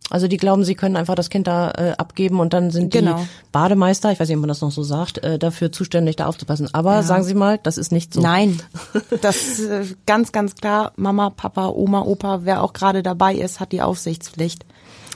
Also 0.09 0.27
die 0.27 0.37
glauben, 0.37 0.63
sie 0.63 0.75
können 0.75 0.97
einfach 0.97 1.15
das 1.15 1.29
Kind 1.29 1.47
da 1.47 1.71
äh, 1.71 1.93
abgeben 1.97 2.39
und 2.39 2.53
dann 2.53 2.71
sind 2.71 2.91
genau. 2.91 3.19
die 3.19 3.27
Bademeister, 3.51 4.11
ich 4.11 4.19
weiß 4.19 4.27
nicht, 4.27 4.35
ob 4.35 4.41
man 4.41 4.49
das 4.49 4.61
noch 4.61 4.71
so 4.71 4.83
sagt, 4.83 5.17
äh, 5.19 5.39
dafür 5.39 5.71
zuständig, 5.71 6.17
da 6.17 6.27
aufzupassen. 6.27 6.69
Aber 6.73 6.95
ja. 6.95 7.03
sagen 7.03 7.23
Sie 7.23 7.33
mal, 7.33 7.57
das 7.63 7.77
ist 7.77 7.91
nicht 7.91 8.13
so. 8.13 8.21
Nein, 8.21 8.61
das 9.21 9.37
ist 9.37 9.59
äh, 9.61 9.85
ganz, 10.05 10.31
ganz 10.31 10.55
klar. 10.55 10.91
Mama, 10.97 11.29
Papa, 11.29 11.67
Oma, 11.69 12.01
Opa, 12.01 12.41
wer 12.43 12.63
auch 12.63 12.73
gerade 12.73 13.01
dabei 13.01 13.33
ist, 13.33 13.59
hat 13.59 13.71
die 13.71 13.81
Aufsichtspflicht. 13.81 14.65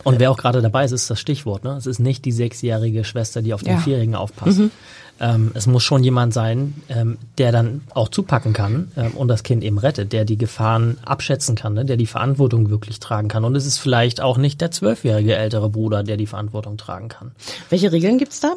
Und 0.03 0.19
wer 0.19 0.31
auch 0.31 0.37
gerade 0.37 0.61
dabei 0.61 0.85
ist, 0.85 0.93
ist 0.93 1.09
das 1.09 1.19
Stichwort. 1.19 1.65
Ne? 1.65 1.71
Es 1.71 1.85
ist 1.85 1.99
nicht 1.99 2.23
die 2.23 2.31
sechsjährige 2.31 3.03
Schwester, 3.03 3.41
die 3.41 3.53
auf 3.53 3.61
den 3.61 3.73
ja. 3.73 3.79
Vierjährigen 3.79 4.15
aufpasst. 4.15 4.59
Mhm. 4.59 4.71
Ähm, 5.19 5.51
es 5.55 5.67
muss 5.67 5.83
schon 5.83 6.03
jemand 6.03 6.33
sein, 6.33 6.75
ähm, 6.89 7.17
der 7.37 7.51
dann 7.51 7.81
auch 7.93 8.09
zupacken 8.09 8.53
kann 8.53 8.91
ähm, 8.95 9.11
und 9.11 9.27
das 9.27 9.43
Kind 9.43 9.63
eben 9.63 9.77
rettet, 9.77 10.13
der 10.13 10.25
die 10.25 10.37
Gefahren 10.37 10.97
abschätzen 11.05 11.55
kann, 11.55 11.73
ne? 11.73 11.85
der 11.85 11.97
die 11.97 12.05
Verantwortung 12.05 12.69
wirklich 12.69 12.99
tragen 12.99 13.27
kann. 13.27 13.43
Und 13.43 13.55
es 13.55 13.65
ist 13.65 13.79
vielleicht 13.79 14.21
auch 14.21 14.37
nicht 14.37 14.61
der 14.61 14.71
zwölfjährige 14.71 15.35
ältere 15.35 15.69
Bruder, 15.69 16.03
der 16.03 16.17
die 16.17 16.27
Verantwortung 16.27 16.77
tragen 16.77 17.09
kann. 17.09 17.31
Welche 17.69 17.91
Regeln 17.91 18.17
gibt's 18.17 18.39
da? 18.39 18.53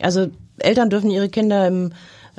Also 0.00 0.28
Eltern 0.58 0.90
dürfen 0.90 1.10
ihre 1.10 1.28
Kinder 1.28 1.66
im 1.66 1.92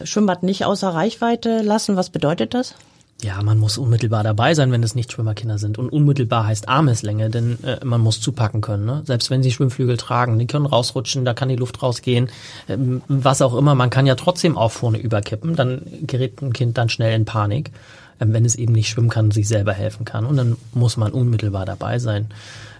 Schwimmbad 0.04 0.44
nicht 0.44 0.66
außer 0.66 0.90
Reichweite 0.90 1.62
lassen. 1.62 1.96
Was 1.96 2.10
bedeutet 2.10 2.54
das? 2.54 2.76
Ja, 3.24 3.44
man 3.44 3.60
muss 3.60 3.78
unmittelbar 3.78 4.24
dabei 4.24 4.56
sein, 4.56 4.72
wenn 4.72 4.82
es 4.82 4.96
nicht 4.96 5.12
Schwimmerkinder 5.12 5.60
sind. 5.60 5.78
Und 5.78 5.90
unmittelbar 5.90 6.48
heißt 6.48 6.68
Armeslänge, 6.68 7.30
denn 7.30 7.64
äh, 7.64 7.84
man 7.86 8.02
muss 8.02 8.20
zupacken 8.20 8.62
können. 8.62 8.86
Ne? 8.86 9.04
Selbst 9.06 9.30
wenn 9.30 9.44
sie 9.44 9.52
Schwimmflügel 9.52 9.98
tragen, 9.98 10.40
die 10.40 10.48
können 10.48 10.66
rausrutschen, 10.66 11.24
da 11.24 11.36
kann 11.36 11.50
die 11.50 11.56
Luft 11.56 11.84
rausgehen, 11.84 12.30
ähm, 12.68 13.04
was 13.08 13.44
auch 13.44 13.56
immer. 13.56 13.76
Man 13.76 13.92
kann 13.92 14.08
ja 14.08 14.16
trotzdem 14.16 14.58
auch 14.58 14.72
vorne 14.72 14.98
überkippen, 14.98 15.56
dann 15.56 15.84
gerät 16.08 16.42
ein 16.42 16.54
Kind 16.54 16.80
dann 16.80 16.90
schnell 16.90 17.14
in 17.16 17.26
Panik, 17.26 17.72
ähm, 18.20 18.34
wenn 18.34 18.44
es 18.44 18.56
eben 18.56 18.74
nicht 18.74 18.90
schwimmen 18.90 19.10
kann 19.10 19.30
sich 19.30 19.48
selber 19.48 19.74
helfen 19.74 20.04
kann. 20.04 20.26
Und 20.26 20.38
dann 20.38 20.58
muss 20.74 20.98
man 20.98 21.12
unmittelbar 21.12 21.66
dabei 21.66 22.00
sein. 22.00 22.28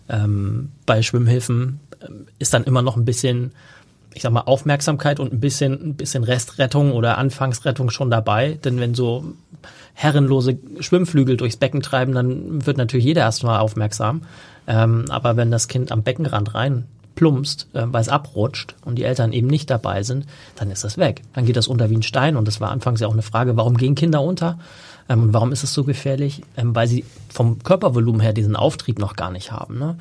Ähm, 0.10 0.70
bei 0.88 1.04
Schwimmhilfen 1.04 1.80
ähm, 2.02 2.26
ist 2.40 2.56
dann 2.56 2.64
immer 2.64 2.82
noch 2.82 2.98
ein 2.98 3.06
bisschen 3.06 3.52
ich 4.14 4.22
sag 4.22 4.32
mal, 4.32 4.42
Aufmerksamkeit 4.42 5.20
und 5.20 5.34
ein 5.34 5.40
bisschen, 5.40 5.74
ein 5.74 5.94
bisschen 5.96 6.24
Restrettung 6.24 6.92
oder 6.92 7.18
Anfangsrettung 7.18 7.90
schon 7.90 8.12
dabei. 8.12 8.60
Denn 8.64 8.80
wenn 8.80 8.94
so 8.94 9.26
herrenlose 9.94 10.58
Schwimmflügel 10.80 11.38
durchs 11.38 11.58
Becken 11.58 11.82
treiben, 11.82 12.14
dann 12.14 12.66
wird 12.66 12.78
natürlich 12.78 13.06
jeder 13.06 13.22
erstmal 13.22 13.60
aufmerksam. 13.60 14.24
Ähm, 14.68 15.06
aber 15.10 15.38
wenn 15.38 15.52
das 15.52 15.68
Kind 15.68 15.92
am 15.92 16.04
Beckenrand 16.04 16.54
rein 16.54 16.86
plumpst, 17.16 17.68
äh, 17.74 17.84
weil 17.86 18.02
es 18.02 18.10
abrutscht 18.10 18.76
und 18.86 18.96
die 18.96 19.04
Eltern 19.04 19.34
eben 19.34 19.48
nicht 19.48 19.70
dabei 19.70 20.04
sind, 20.04 20.26
dann 20.56 20.72
ist 20.72 20.84
das 20.84 20.98
weg. 20.98 21.22
Dann 21.34 21.46
geht 21.46 21.58
das 21.58 21.68
unter 21.68 21.90
wie 21.90 21.98
ein 21.98 22.04
Stein. 22.04 22.36
Und 22.36 22.48
das 22.48 22.62
war 22.62 22.72
anfangs 22.72 23.00
ja 23.00 23.08
auch 23.08 23.14
eine 23.14 23.22
Frage, 23.22 23.58
warum 23.58 23.78
gehen 23.78 23.96
Kinder 23.96 24.22
unter? 24.22 24.60
Ähm, 25.10 25.24
und 25.24 25.34
warum 25.34 25.52
ist 25.52 25.64
es 25.64 25.74
so 25.74 25.84
gefährlich? 25.84 26.42
Ähm, 26.58 26.76
weil 26.76 26.88
sie 26.88 27.06
vom 27.30 27.62
Körpervolumen 27.64 28.22
her 28.22 28.34
diesen 28.34 28.56
Auftrieb 28.56 29.00
noch 29.00 29.16
gar 29.16 29.32
nicht 29.32 29.52
haben. 29.52 29.78
Ne? 29.78 29.98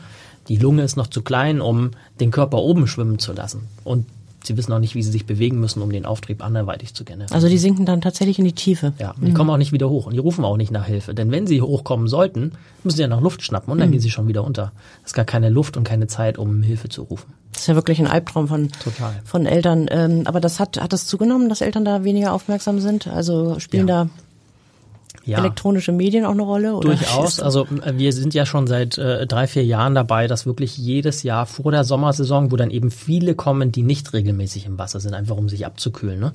Die 0.49 0.57
Lunge 0.57 0.83
ist 0.83 0.97
noch 0.97 1.07
zu 1.07 1.23
klein, 1.23 1.61
um 1.61 1.91
den 2.19 2.31
Körper 2.31 2.59
oben 2.59 2.87
schwimmen 2.87 3.19
zu 3.19 3.33
lassen. 3.33 3.69
Und 3.85 4.07
sie 4.45 4.57
wissen 4.57 4.73
auch 4.73 4.79
nicht, 4.79 4.95
wie 4.95 5.03
sie 5.03 5.11
sich 5.11 5.27
bewegen 5.27 5.61
müssen, 5.61 5.83
um 5.83 5.93
den 5.93 6.07
Auftrieb 6.07 6.43
anderweitig 6.43 6.95
zu 6.95 7.05
generieren. 7.05 7.33
Also 7.33 7.49
die 7.49 7.59
sinken 7.59 7.87
dann 7.87 8.01
tatsächlich 8.01 8.39
in 8.39 8.45
die 8.45 8.53
Tiefe. 8.53 8.93
Ja, 8.99 9.13
und 9.13 9.25
die 9.25 9.31
mhm. 9.31 9.35
kommen 9.35 9.51
auch 9.51 9.57
nicht 9.57 9.73
wieder 9.73 9.89
hoch 9.89 10.07
und 10.07 10.15
die 10.15 10.19
rufen 10.19 10.45
auch 10.45 10.57
nicht 10.57 10.71
nach 10.71 10.87
Hilfe. 10.87 11.15
Denn 11.15 11.31
wenn 11.31 11.47
sie 11.47 11.63
hochkommen 11.63 12.09
sollten, 12.09 12.53
müssen 12.83 12.97
sie 12.97 13.03
ja 13.03 13.09
nach 13.09 13.21
Luft 13.21 13.43
schnappen 13.43 13.73
und 13.73 13.79
dann 13.79 13.89
mhm. 13.89 13.93
gehen 13.93 14.01
sie 14.01 14.11
schon 14.11 14.29
wieder 14.29 14.45
unter. 14.45 14.73
Es 15.03 15.11
ist 15.11 15.15
gar 15.15 15.25
keine 15.25 15.51
Luft 15.51 15.77
und 15.77 15.85
keine 15.85 16.07
Zeit, 16.07 16.39
um 16.39 16.63
Hilfe 16.63 16.89
zu 16.89 17.03
rufen. 17.03 17.33
Das 17.53 17.63
ist 17.63 17.67
ja 17.67 17.75
wirklich 17.75 17.99
ein 17.99 18.07
Albtraum 18.07 18.49
von, 18.49 18.71
Total. 18.83 19.13
von 19.25 19.45
Eltern. 19.45 19.87
Ähm, 19.91 20.23
aber 20.25 20.41
das 20.41 20.61
hat, 20.61 20.81
hat 20.81 20.93
das 20.93 21.07
zugenommen, 21.07 21.49
dass 21.49 21.61
Eltern 21.61 21.85
da 21.85 22.05
weniger 22.05 22.33
aufmerksam 22.33 22.81
sind? 22.81 23.09
Also 23.09 23.59
spielen 23.59 23.89
ja. 23.89 24.05
da 24.05 24.11
ja. 25.25 25.39
elektronische 25.39 25.93
Medien 25.93 26.25
auch 26.25 26.33
eine 26.33 26.43
Rolle? 26.43 26.75
Oder? 26.75 26.89
Durchaus. 26.89 27.41
Also 27.41 27.67
äh, 27.85 27.97
wir 27.97 28.13
sind 28.13 28.35
ja 28.35 28.47
schon 28.47 28.67
seit 28.67 28.99
äh, 28.99 29.27
drei, 29.27 29.47
vier 29.47 29.65
Jahren 29.65 29.95
dabei, 29.95 30.27
dass 30.27 30.47
wirklich 30.47 30.77
jedes 30.79 31.23
Jahr 31.23 31.47
vor 31.47 31.73
der 31.73 31.85
Sommersaison, 31.85 32.51
wo 32.51 32.57
dann 32.57 32.71
eben 32.71 32.91
viele 32.91 33.35
kommen, 33.35 33.73
die 33.73 33.83
nicht 33.83 34.13
regelmäßig 34.13 34.67
im 34.67 34.79
Wasser 34.79 35.01
sind, 35.01 35.15
einfach 35.15 35.37
um 35.37 35.49
sich 35.49 35.67
abzukühlen, 35.67 36.21
ne? 36.21 36.33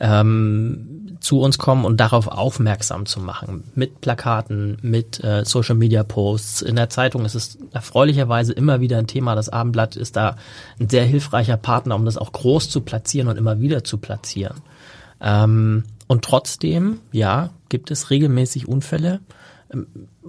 ähm, 0.00 1.16
zu 1.20 1.40
uns 1.40 1.58
kommen 1.58 1.84
und 1.84 1.98
darauf 2.00 2.28
aufmerksam 2.28 3.06
zu 3.06 3.20
machen. 3.20 3.64
Mit 3.74 4.00
Plakaten, 4.00 4.78
mit 4.82 5.22
äh, 5.22 5.44
Social 5.44 5.76
Media 5.76 6.02
Posts. 6.02 6.62
In 6.62 6.76
der 6.76 6.90
Zeitung 6.90 7.24
ist 7.24 7.34
es 7.34 7.58
erfreulicherweise 7.72 8.52
immer 8.52 8.80
wieder 8.80 8.98
ein 8.98 9.06
Thema. 9.06 9.34
Das 9.34 9.48
Abendblatt 9.48 9.96
ist 9.96 10.16
da 10.16 10.36
ein 10.80 10.88
sehr 10.88 11.04
hilfreicher 11.04 11.56
Partner, 11.56 11.94
um 11.94 12.04
das 12.04 12.16
auch 12.16 12.32
groß 12.32 12.70
zu 12.70 12.80
platzieren 12.80 13.28
und 13.28 13.36
immer 13.36 13.60
wieder 13.60 13.84
zu 13.84 13.98
platzieren. 13.98 14.56
Ähm, 15.20 15.84
und 16.12 16.22
trotzdem, 16.22 16.98
ja, 17.10 17.48
gibt 17.70 17.90
es 17.90 18.10
regelmäßig 18.10 18.68
Unfälle, 18.68 19.20
ähm, 19.72 19.86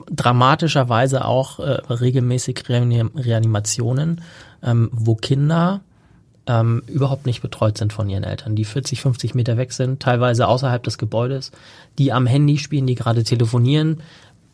dramatischerweise 0.10 1.26
auch 1.26 1.60
äh, 1.60 1.72
regelmäßig 1.89 2.63
Reanimationen, 2.69 4.22
ähm, 4.63 4.89
wo 4.93 5.15
Kinder 5.15 5.82
ähm, 6.48 6.84
überhaupt 6.88 7.26
nicht 7.26 7.41
betreut 7.41 7.78
sind 7.78 7.91
von 7.91 8.10
ihren 8.10 8.24
Eltern, 8.24 8.56
die 8.56 8.63
40, 8.63 9.02
50 9.02 9.36
Meter 9.36 9.58
weg 9.58 9.74
sind, 9.74 10.02
teilweise 10.02 10.48
außerhalb 10.48 10.82
des 10.82 10.98
Gebäudes, 10.98 11.52
die 11.98 12.13
am 12.13 12.28
Handy 12.28 12.60
spielen, 12.60 12.88
die 12.88 12.96
gerade 12.96 13.26
telefonieren. 13.26 14.04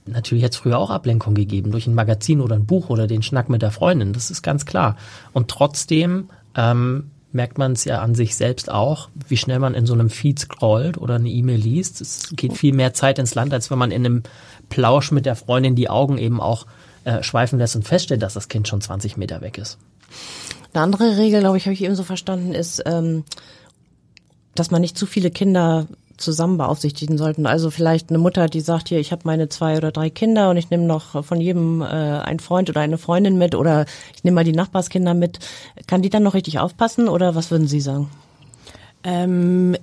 Natürlich 0.07 0.43
hat 0.43 0.53
es 0.53 0.57
früher 0.57 0.79
auch 0.79 0.89
Ablenkung 0.89 1.35
gegeben 1.35 1.69
durch 1.69 1.85
ein 1.85 1.93
Magazin 1.93 2.41
oder 2.41 2.55
ein 2.55 2.65
Buch 2.65 2.89
oder 2.89 3.05
den 3.05 3.21
Schnack 3.21 3.49
mit 3.49 3.61
der 3.61 3.69
Freundin, 3.69 4.13
das 4.13 4.31
ist 4.31 4.41
ganz 4.41 4.65
klar. 4.65 4.95
Und 5.31 5.47
trotzdem 5.47 6.31
ähm, 6.55 7.11
merkt 7.31 7.57
man 7.57 7.73
es 7.73 7.85
ja 7.85 8.01
an 8.01 8.15
sich 8.15 8.35
selbst 8.35 8.71
auch, 8.71 9.09
wie 9.27 9.37
schnell 9.37 9.59
man 9.59 9.75
in 9.75 9.85
so 9.85 9.93
einem 9.93 10.09
Feed 10.09 10.39
scrollt 10.39 10.97
oder 10.97 11.15
eine 11.15 11.29
E-Mail 11.29 11.59
liest. 11.59 12.01
Es 12.01 12.33
geht 12.35 12.53
viel 12.53 12.73
mehr 12.73 12.93
Zeit 12.93 13.19
ins 13.19 13.35
Land, 13.35 13.53
als 13.53 13.69
wenn 13.69 13.77
man 13.77 13.91
in 13.91 14.05
einem 14.05 14.23
Plausch 14.69 15.11
mit 15.11 15.25
der 15.25 15.35
Freundin 15.35 15.75
die 15.75 15.89
Augen 15.89 16.17
eben 16.17 16.41
auch 16.41 16.65
äh, 17.03 17.21
schweifen 17.21 17.59
lässt 17.59 17.75
und 17.75 17.87
feststellt, 17.87 18.21
dass 18.21 18.33
das 18.33 18.47
Kind 18.47 18.67
schon 18.67 18.81
20 18.81 19.17
Meter 19.17 19.41
weg 19.41 19.57
ist. 19.57 19.77
Eine 20.73 20.83
andere 20.83 21.17
Regel, 21.17 21.39
glaube 21.41 21.57
ich, 21.57 21.65
habe 21.65 21.73
ich 21.73 21.83
eben 21.83 21.95
so 21.95 22.03
verstanden, 22.03 22.53
ist, 22.53 22.83
ähm, 22.85 23.23
dass 24.55 24.71
man 24.71 24.81
nicht 24.81 24.97
zu 24.97 25.05
viele 25.05 25.31
Kinder 25.31 25.87
zusammen 26.19 26.57
beaufsichtigen 26.57 27.17
sollten. 27.17 27.45
Also 27.45 27.71
vielleicht 27.71 28.09
eine 28.09 28.19
Mutter, 28.19 28.47
die 28.47 28.61
sagt, 28.61 28.89
hier, 28.89 28.99
ich 28.99 29.11
habe 29.11 29.21
meine 29.25 29.49
zwei 29.49 29.77
oder 29.77 29.91
drei 29.91 30.09
Kinder 30.09 30.49
und 30.49 30.57
ich 30.57 30.69
nehme 30.69 30.83
noch 30.83 31.23
von 31.23 31.41
jedem 31.41 31.81
äh, 31.81 31.85
einen 31.85 32.39
Freund 32.39 32.69
oder 32.69 32.81
eine 32.81 32.97
Freundin 32.97 33.37
mit 33.37 33.55
oder 33.55 33.85
ich 34.15 34.23
nehme 34.23 34.35
mal 34.35 34.43
die 34.43 34.53
Nachbarskinder 34.53 35.13
mit. 35.13 35.39
Kann 35.87 36.01
die 36.01 36.09
dann 36.09 36.23
noch 36.23 36.33
richtig 36.33 36.59
aufpassen 36.59 37.07
oder 37.07 37.35
was 37.35 37.51
würden 37.51 37.67
Sie 37.67 37.81
sagen? 37.81 38.09
Ähm, 39.03 39.75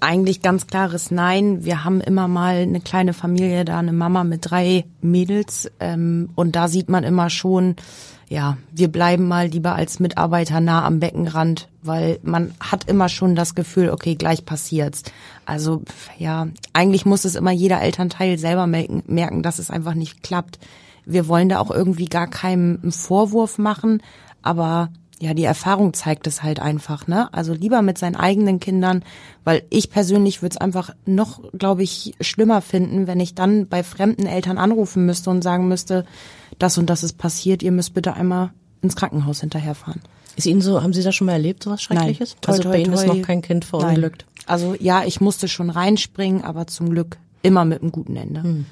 eigentlich 0.00 0.42
ganz 0.42 0.66
klares 0.66 1.10
Nein. 1.10 1.64
Wir 1.64 1.84
haben 1.84 2.00
immer 2.00 2.28
mal 2.28 2.56
eine 2.56 2.80
kleine 2.80 3.12
Familie, 3.12 3.64
da 3.64 3.78
eine 3.78 3.92
Mama 3.92 4.24
mit 4.24 4.50
drei 4.50 4.84
Mädels 5.00 5.70
ähm, 5.80 6.30
und 6.34 6.56
da 6.56 6.68
sieht 6.68 6.88
man 6.88 7.04
immer 7.04 7.30
schon, 7.30 7.76
ja, 8.28 8.56
wir 8.72 8.88
bleiben 8.88 9.28
mal 9.28 9.46
lieber 9.46 9.74
als 9.74 10.00
Mitarbeiter 10.00 10.60
nah 10.60 10.84
am 10.84 10.98
Beckenrand, 10.98 11.68
weil 11.82 12.18
man 12.22 12.54
hat 12.58 12.88
immer 12.88 13.08
schon 13.08 13.36
das 13.36 13.54
Gefühl, 13.54 13.90
okay, 13.90 14.16
gleich 14.16 14.44
passiert's. 14.44 15.04
Also 15.44 15.82
ja, 16.18 16.48
eigentlich 16.72 17.06
muss 17.06 17.24
es 17.24 17.36
immer 17.36 17.52
jeder 17.52 17.80
Elternteil 17.80 18.38
selber 18.38 18.66
merken, 18.66 19.04
merken 19.06 19.42
dass 19.42 19.60
es 19.60 19.70
einfach 19.70 19.94
nicht 19.94 20.24
klappt. 20.24 20.58
Wir 21.04 21.28
wollen 21.28 21.48
da 21.48 21.60
auch 21.60 21.70
irgendwie 21.70 22.06
gar 22.06 22.26
keinen 22.26 22.90
Vorwurf 22.90 23.58
machen, 23.58 24.02
aber 24.42 24.90
ja, 25.18 25.32
die 25.32 25.44
Erfahrung 25.44 25.94
zeigt 25.94 26.26
es 26.26 26.42
halt 26.42 26.60
einfach, 26.60 27.06
ne? 27.06 27.32
Also 27.32 27.54
lieber 27.54 27.80
mit 27.80 27.96
seinen 27.96 28.16
eigenen 28.16 28.60
Kindern, 28.60 29.02
weil 29.44 29.62
ich 29.70 29.90
persönlich 29.90 30.42
würde 30.42 30.54
es 30.54 30.60
einfach 30.60 30.94
noch, 31.06 31.40
glaube 31.52 31.82
ich, 31.82 32.14
schlimmer 32.20 32.60
finden, 32.60 33.06
wenn 33.06 33.20
ich 33.20 33.34
dann 33.34 33.66
bei 33.66 33.82
fremden 33.82 34.26
Eltern 34.26 34.58
anrufen 34.58 35.06
müsste 35.06 35.30
und 35.30 35.42
sagen 35.42 35.68
müsste, 35.68 36.04
das 36.58 36.76
und 36.76 36.90
das 36.90 37.02
ist 37.02 37.16
passiert, 37.16 37.62
ihr 37.62 37.72
müsst 37.72 37.94
bitte 37.94 38.14
einmal 38.14 38.50
ins 38.82 38.96
Krankenhaus 38.96 39.40
hinterherfahren. 39.40 40.02
Ist 40.36 40.46
Ihnen 40.46 40.60
so, 40.60 40.82
haben 40.82 40.92
Sie 40.92 41.02
das 41.02 41.14
schon 41.14 41.26
mal 41.26 41.32
erlebt, 41.32 41.62
sowas 41.62 41.82
Schreckliches? 41.82 42.32
Nein. 42.32 42.40
Toi, 42.42 42.52
also 42.52 42.62
toi, 42.64 42.70
bei 42.72 42.78
Ihnen 42.80 42.92
ist 42.92 43.06
noch 43.06 43.22
kein 43.22 43.40
Kind 43.40 43.64
verunglückt. 43.64 44.26
Nein. 44.26 44.44
Also 44.46 44.74
ja, 44.78 45.02
ich 45.04 45.22
musste 45.22 45.48
schon 45.48 45.70
reinspringen, 45.70 46.44
aber 46.44 46.66
zum 46.66 46.90
Glück 46.90 47.16
immer 47.42 47.64
mit 47.64 47.80
einem 47.80 47.90
guten 47.90 48.16
Ende. 48.16 48.42
Hm. 48.42 48.66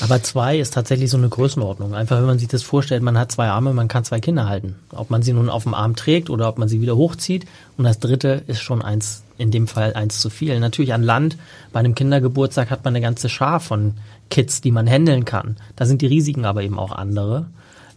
Aber 0.00 0.22
zwei 0.22 0.58
ist 0.58 0.74
tatsächlich 0.74 1.10
so 1.10 1.16
eine 1.16 1.28
Größenordnung. 1.28 1.94
Einfach, 1.94 2.18
wenn 2.18 2.26
man 2.26 2.38
sich 2.38 2.48
das 2.48 2.62
vorstellt, 2.62 3.02
man 3.02 3.18
hat 3.18 3.32
zwei 3.32 3.48
Arme, 3.48 3.72
man 3.72 3.88
kann 3.88 4.04
zwei 4.04 4.20
Kinder 4.20 4.48
halten. 4.48 4.76
Ob 4.90 5.10
man 5.10 5.22
sie 5.22 5.32
nun 5.32 5.48
auf 5.48 5.64
dem 5.64 5.74
Arm 5.74 5.96
trägt 5.96 6.30
oder 6.30 6.48
ob 6.48 6.58
man 6.58 6.68
sie 6.68 6.80
wieder 6.80 6.96
hochzieht. 6.96 7.46
Und 7.76 7.84
das 7.84 7.98
dritte 7.98 8.42
ist 8.46 8.60
schon 8.60 8.82
eins, 8.82 9.24
in 9.38 9.50
dem 9.50 9.66
Fall 9.66 9.94
eins 9.94 10.20
zu 10.20 10.30
viel. 10.30 10.58
Natürlich 10.60 10.94
an 10.94 11.02
Land, 11.02 11.36
bei 11.72 11.80
einem 11.80 11.94
Kindergeburtstag 11.94 12.70
hat 12.70 12.84
man 12.84 12.94
eine 12.94 13.02
ganze 13.02 13.28
Schar 13.28 13.60
von 13.60 13.94
Kids, 14.30 14.60
die 14.60 14.70
man 14.70 14.86
handeln 14.86 15.24
kann. 15.24 15.56
Da 15.74 15.86
sind 15.86 16.02
die 16.02 16.06
Risiken 16.06 16.44
aber 16.44 16.62
eben 16.62 16.78
auch 16.78 16.92
andere. 16.92 17.46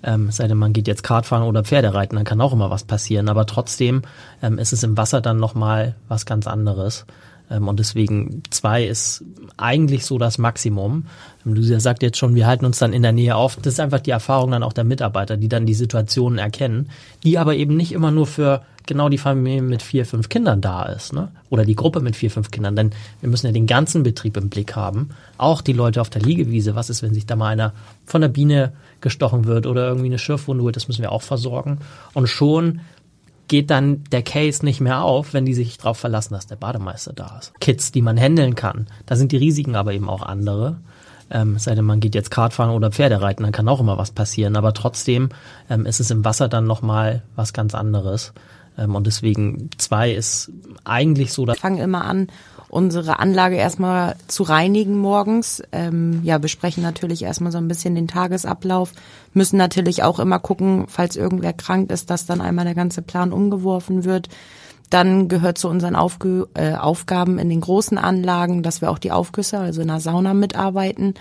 Ähm, 0.04 0.32
sei 0.32 0.48
denn, 0.48 0.58
man 0.58 0.74
geht 0.74 0.88
jetzt 0.88 1.04
Kartfahren 1.04 1.48
oder 1.48 1.64
Pferde 1.64 1.94
reiten, 1.94 2.16
dann 2.16 2.26
kann 2.26 2.42
auch 2.42 2.54
immer 2.54 2.72
was 2.72 2.84
passieren. 2.84 3.30
Aber 3.30 3.46
trotzdem 3.46 4.02
ähm, 4.42 4.58
ist 4.58 4.74
es 4.74 4.84
im 4.84 4.98
Wasser 4.98 5.22
dann 5.22 5.38
nochmal 5.38 5.96
was 6.08 6.26
ganz 6.26 6.48
anderes. 6.48 7.06
Ähm, 7.52 7.68
und 7.68 7.80
deswegen 7.80 8.42
zwei 8.50 8.86
ist 8.86 9.24
eigentlich 9.58 10.06
so 10.06 10.18
das 10.18 10.38
Maximum. 10.38 11.06
Ähm, 11.46 11.54
Lucia 11.54 11.80
sagt 11.80 12.02
jetzt 12.02 12.18
schon, 12.18 12.34
wir 12.34 12.48
halten 12.48 12.66
uns 12.66 12.80
dann 12.80 12.94
in 12.94 13.04
der 13.04 13.12
Nähe 13.12 13.36
auf. 13.36 13.58
Das 13.58 13.74
ist 13.74 13.80
einfach 13.80 14.00
die 14.00 14.12
Erfahrung 14.12 14.52
dann 14.52 14.64
auch 14.64 14.74
der 14.74 14.86
Mitarbeiter, 14.86 15.38
die 15.38 15.50
dann 15.50 15.66
die 15.66 15.74
Situationen 15.74 16.40
erkennen, 16.40 16.90
die 17.24 17.38
aber 17.38 17.56
eben 17.56 17.76
nicht 17.76 17.92
immer 17.92 18.12
nur 18.12 18.26
für 18.26 18.62
genau 18.88 19.10
die 19.10 19.18
Familie 19.18 19.62
mit 19.62 19.84
vier, 19.84 20.06
fünf 20.06 20.30
Kindern 20.30 20.60
da 20.60 20.84
ist, 20.84 21.14
ne? 21.14 21.30
Oder 21.50 21.66
die 21.66 21.76
Gruppe 21.76 22.00
mit 22.00 22.16
vier, 22.16 22.32
fünf 22.32 22.50
Kindern. 22.50 22.76
Denn 22.76 22.92
wir 23.20 23.30
müssen 23.30 23.46
ja 23.46 23.52
den 23.52 23.68
ganzen 23.68 24.04
Betrieb 24.04 24.38
im 24.38 24.50
Blick 24.50 24.76
haben. 24.76 25.10
Auch 25.38 25.62
die 25.62 25.74
Leute 25.74 26.02
auf 26.02 26.10
der 26.10 26.22
Liegewiese. 26.22 26.76
Was 26.76 26.90
ist, 26.90 27.04
wenn 27.04 27.14
sich 27.14 27.26
da 27.26 27.36
mal 27.36 27.50
einer 27.50 27.74
von 28.06 28.22
der 28.22 28.30
Biene 28.30 28.74
gestochen 29.00 29.46
wird 29.46 29.68
oder 29.68 29.88
irgendwie 29.88 30.08
eine 30.08 30.18
Schürfwunde 30.18 30.64
holt? 30.64 30.76
Das 30.76 30.88
müssen 30.88 31.02
wir 31.02 31.12
auch 31.12 31.22
versorgen. 31.22 31.80
Und 32.14 32.28
schon 32.28 32.82
geht 33.52 33.70
dann 33.70 34.06
der 34.14 34.24
Case 34.24 34.64
nicht 34.64 34.80
mehr 34.80 35.04
auf, 35.04 35.34
wenn 35.34 35.44
die 35.44 35.54
sich 35.54 35.78
darauf 35.78 35.98
verlassen, 35.98 36.34
dass 36.34 36.48
der 36.48 36.56
Bademeister 36.56 37.12
da 37.12 37.38
ist. 37.38 37.52
Kids, 37.60 37.92
die 37.92 38.02
man 38.02 38.18
handeln 38.18 38.56
kann, 38.56 38.88
da 39.06 39.18
sind 39.18 39.34
die 39.34 39.38
Risiken 39.38 39.76
aber 39.76 39.92
eben 39.92 40.08
auch 40.08 40.22
andere. 40.22 40.78
Ähm, 41.30 41.60
sei 41.60 41.76
denn, 41.76 41.84
man 41.84 42.00
geht 42.00 42.16
jetzt 42.16 42.32
Kartfahren 42.32 42.74
oder 42.74 42.92
Pferde 42.92 43.22
reiten, 43.22 43.44
dann 43.44 43.52
kann 43.52 43.68
auch 43.68 43.82
immer 43.82 43.98
was 43.98 44.12
passieren. 44.12 44.56
Aber 44.56 44.74
trotzdem 44.74 45.30
ähm, 45.70 45.86
ist 45.86 46.00
es 46.00 46.12
im 46.12 46.24
Wasser 46.24 46.48
dann 46.48 46.66
nochmal 46.66 47.24
was 47.36 47.52
ganz 47.52 47.76
anderes. 47.76 48.32
Ähm, 48.78 48.96
und 48.96 49.06
deswegen 49.06 49.70
zwei 49.78 50.14
ist 50.14 50.50
eigentlich 50.86 51.34
so, 51.34 51.46
fangen 51.46 51.80
immer 51.80 52.06
an, 52.06 52.28
unsere 52.72 53.20
Anlage 53.20 53.58
erstmal 53.58 54.16
zu 54.28 54.44
reinigen 54.44 54.98
morgens. 54.98 55.62
Ähm, 55.72 56.22
ja, 56.24 56.38
besprechen 56.38 56.82
natürlich 56.82 57.24
erstmal 57.24 57.52
so 57.52 57.58
ein 57.58 57.68
bisschen 57.68 57.96
den 57.96 58.08
Tagesablauf. 58.08 58.94
Müssen 59.34 59.58
natürlich 59.58 60.04
auch 60.04 60.20
immer 60.20 60.40
gucken, 60.40 60.86
falls 60.88 61.18
irgendwer 61.18 61.54
krank 61.54 61.92
ist, 61.92 62.10
dass 62.10 62.26
dann 62.26 62.40
einmal 62.40 62.66
der 62.66 62.76
ganze 62.76 63.02
Plan 63.02 63.34
umgeworfen 63.34 64.06
wird. 64.06 64.30
Dann 64.90 65.28
gehört 65.28 65.58
zu 65.58 65.68
unseren 65.68 65.96
Aufge 65.96 66.48
äh, 66.54 66.74
Aufgaben 66.74 67.40
in 67.40 67.50
den 67.50 67.62
großen 67.62 67.98
Anlagen, 67.98 68.64
dass 68.64 68.82
wir 68.82 68.90
auch 68.90 69.00
die 69.00 69.12
Aufgüsse, 69.12 69.60
also 69.60 69.82
in 69.82 69.88
der 69.88 70.00
Sauna 70.00 70.34
mitarbeiten. 70.34 71.16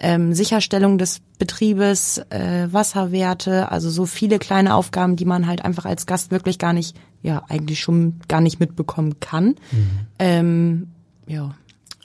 Ähm, 0.00 0.32
Sicherstellung 0.34 0.98
des 0.98 1.20
Betriebes, 1.38 2.18
äh, 2.30 2.68
Wasserwerte, 2.70 3.70
also 3.70 3.90
so 3.90 4.06
viele 4.06 4.38
kleine 4.38 4.74
Aufgaben, 4.74 5.16
die 5.16 5.24
man 5.24 5.46
halt 5.46 5.64
einfach 5.64 5.84
als 5.84 6.06
Gast 6.06 6.30
wirklich 6.30 6.58
gar 6.58 6.72
nicht, 6.72 6.96
ja, 7.22 7.42
eigentlich 7.48 7.80
schon 7.80 8.20
gar 8.28 8.40
nicht 8.40 8.60
mitbekommen 8.60 9.20
kann. 9.20 9.56
Ähm, 10.18 10.88
ja. 11.26 11.54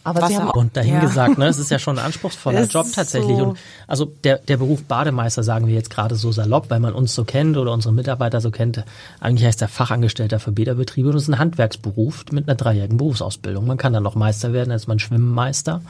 Aber 0.04 0.28
Sie 0.28 0.36
Wasser- 0.36 0.48
haben 0.50 0.60
Und 0.60 0.78
dahin 0.78 0.94
Ja. 0.96 1.00
gesagt, 1.00 1.40
ne, 1.40 1.48
es 1.48 1.58
ist 1.58 1.72
ja 1.72 1.80
schon 1.80 1.98
ein 1.98 2.06
anspruchsvoller 2.06 2.66
Job 2.68 2.86
tatsächlich. 2.94 3.38
so- 3.38 3.44
Und 3.46 3.58
also 3.88 4.06
der, 4.24 4.38
der 4.38 4.58
Beruf 4.58 4.84
Bademeister 4.84 5.42
sagen 5.42 5.66
wir 5.66 5.74
jetzt 5.74 5.90
gerade 5.90 6.14
so 6.16 6.32
salopp, 6.32 6.70
weil 6.70 6.80
man 6.80 6.94
uns 6.94 7.16
so 7.16 7.24
kennt 7.24 7.58
oder 7.58 7.72
unsere 7.72 7.92
Mitarbeiter 7.92 8.40
so 8.40 8.52
kennt. 8.52 8.84
Eigentlich 9.20 9.48
heißt 9.48 9.62
der 9.62 9.68
Fachangestellter 9.68 10.40
für 10.40 10.52
Bäderbetriebe 10.52 11.10
und 11.10 11.16
es 11.16 11.24
ist 11.24 11.30
ein 11.30 11.40
Handwerksberuf 11.40 12.24
mit 12.32 12.48
einer 12.48 12.56
dreijährigen 12.56 12.98
Berufsausbildung. 12.98 13.66
Man 13.66 13.78
kann 13.78 13.94
dann 13.94 14.04
noch 14.04 14.14
Meister 14.14 14.54
werden, 14.54 14.70
als 14.72 14.86
man 14.86 15.00
Schwimmmeister. 15.00 15.82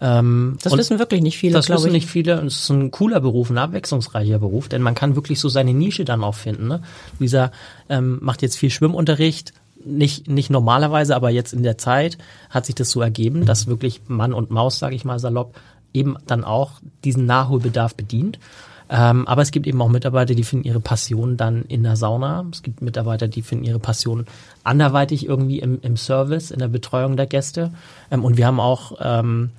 Ähm, 0.00 0.56
Das 0.62 0.76
wissen 0.76 0.98
wirklich 0.98 1.20
nicht 1.20 1.38
viele, 1.38 1.54
das 1.54 1.68
wissen 1.68 1.88
ich. 1.88 1.92
nicht 1.92 2.06
viele. 2.08 2.40
Und 2.40 2.46
es 2.46 2.62
ist 2.62 2.70
ein 2.70 2.90
cooler 2.90 3.20
Beruf, 3.20 3.50
ein 3.50 3.58
abwechslungsreicher 3.58 4.38
Beruf, 4.38 4.68
denn 4.68 4.82
man 4.82 4.94
kann 4.94 5.14
wirklich 5.14 5.40
so 5.40 5.48
seine 5.48 5.74
Nische 5.74 6.04
dann 6.04 6.24
auch 6.24 6.34
finden. 6.34 6.68
Ne? 6.68 6.82
Luisa 7.18 7.52
ähm, 7.88 8.18
macht 8.22 8.42
jetzt 8.42 8.56
viel 8.56 8.70
Schwimmunterricht, 8.70 9.52
nicht 9.84 10.28
nicht 10.28 10.50
normalerweise, 10.50 11.16
aber 11.16 11.30
jetzt 11.30 11.52
in 11.52 11.62
der 11.62 11.78
Zeit 11.78 12.18
hat 12.50 12.66
sich 12.66 12.74
das 12.74 12.90
so 12.90 13.00
ergeben, 13.00 13.46
dass 13.46 13.66
wirklich 13.66 14.02
Mann 14.08 14.32
und 14.34 14.50
Maus, 14.50 14.78
sage 14.78 14.94
ich 14.94 15.04
mal 15.04 15.18
salopp, 15.18 15.54
eben 15.92 16.16
dann 16.26 16.44
auch 16.44 16.72
diesen 17.04 17.26
Nachholbedarf 17.26 17.94
bedient. 17.94 18.38
Ähm, 18.92 19.26
aber 19.28 19.42
es 19.42 19.52
gibt 19.52 19.66
eben 19.66 19.80
auch 19.80 19.88
Mitarbeiter, 19.88 20.34
die 20.34 20.42
finden 20.44 20.66
ihre 20.66 20.80
Passion 20.80 21.36
dann 21.36 21.64
in 21.68 21.82
der 21.84 21.94
Sauna. 21.96 22.44
Es 22.52 22.62
gibt 22.62 22.82
Mitarbeiter, 22.82 23.28
die 23.28 23.42
finden 23.42 23.64
ihre 23.64 23.78
Passion 23.78 24.26
anderweitig 24.64 25.26
irgendwie 25.26 25.60
im, 25.60 25.78
im 25.82 25.96
Service, 25.96 26.50
in 26.50 26.58
der 26.58 26.68
Betreuung 26.68 27.16
der 27.16 27.26
Gäste. 27.26 27.72
Ähm, 28.10 28.24
und 28.24 28.36
wir 28.36 28.46
haben 28.46 28.60
auch 28.60 28.92
ähm, 29.00 29.50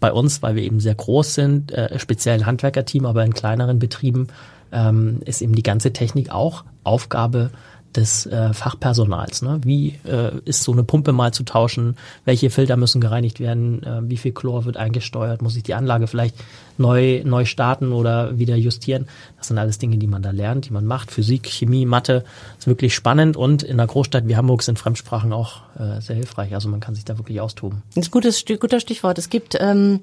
bei 0.00 0.12
uns, 0.12 0.42
weil 0.42 0.56
wir 0.56 0.62
eben 0.62 0.80
sehr 0.80 0.94
groß 0.94 1.34
sind, 1.34 1.72
äh, 1.72 1.98
speziell 1.98 2.38
ein 2.38 2.46
Handwerkerteam, 2.46 3.06
aber 3.06 3.24
in 3.24 3.34
kleineren 3.34 3.78
Betrieben 3.78 4.28
ähm, 4.72 5.20
ist 5.24 5.42
eben 5.42 5.54
die 5.54 5.62
ganze 5.62 5.92
Technik 5.92 6.30
auch 6.30 6.64
Aufgabe 6.84 7.50
des 7.96 8.26
äh, 8.26 8.52
Fachpersonals. 8.52 9.42
Ne? 9.42 9.60
Wie 9.64 9.98
äh, 10.04 10.32
ist 10.44 10.62
so 10.62 10.72
eine 10.72 10.84
Pumpe 10.84 11.12
mal 11.12 11.32
zu 11.32 11.42
tauschen? 11.42 11.96
Welche 12.24 12.50
Filter 12.50 12.76
müssen 12.76 13.00
gereinigt 13.00 13.40
werden? 13.40 13.82
Äh, 13.82 14.08
wie 14.08 14.16
viel 14.16 14.32
Chlor 14.32 14.64
wird 14.64 14.76
eingesteuert? 14.76 15.42
Muss 15.42 15.56
ich 15.56 15.62
die 15.62 15.74
Anlage 15.74 16.06
vielleicht 16.06 16.36
neu, 16.78 17.22
neu 17.24 17.44
starten 17.44 17.92
oder 17.92 18.38
wieder 18.38 18.56
justieren? 18.56 19.06
Das 19.36 19.48
sind 19.48 19.58
alles 19.58 19.78
Dinge, 19.78 19.98
die 19.98 20.06
man 20.06 20.22
da 20.22 20.30
lernt, 20.30 20.66
die 20.66 20.72
man 20.72 20.86
macht. 20.86 21.10
Physik, 21.10 21.46
Chemie, 21.46 21.86
Mathe 21.86 22.24
ist 22.58 22.66
wirklich 22.66 22.94
spannend 22.94 23.36
und 23.36 23.62
in 23.62 23.80
einer 23.80 23.86
Großstadt 23.86 24.28
wie 24.28 24.36
Hamburg 24.36 24.62
sind 24.62 24.78
Fremdsprachen 24.78 25.32
auch 25.32 25.62
äh, 25.78 26.00
sehr 26.00 26.16
hilfreich. 26.16 26.54
Also 26.54 26.68
man 26.68 26.80
kann 26.80 26.94
sich 26.94 27.04
da 27.04 27.18
wirklich 27.18 27.40
austoben. 27.40 27.82
Das 27.94 28.06
ist 28.06 28.10
gutes, 28.10 28.44
guter 28.44 28.80
Stichwort. 28.80 29.18
Es 29.18 29.30
gibt 29.30 29.56
ähm, 29.58 30.00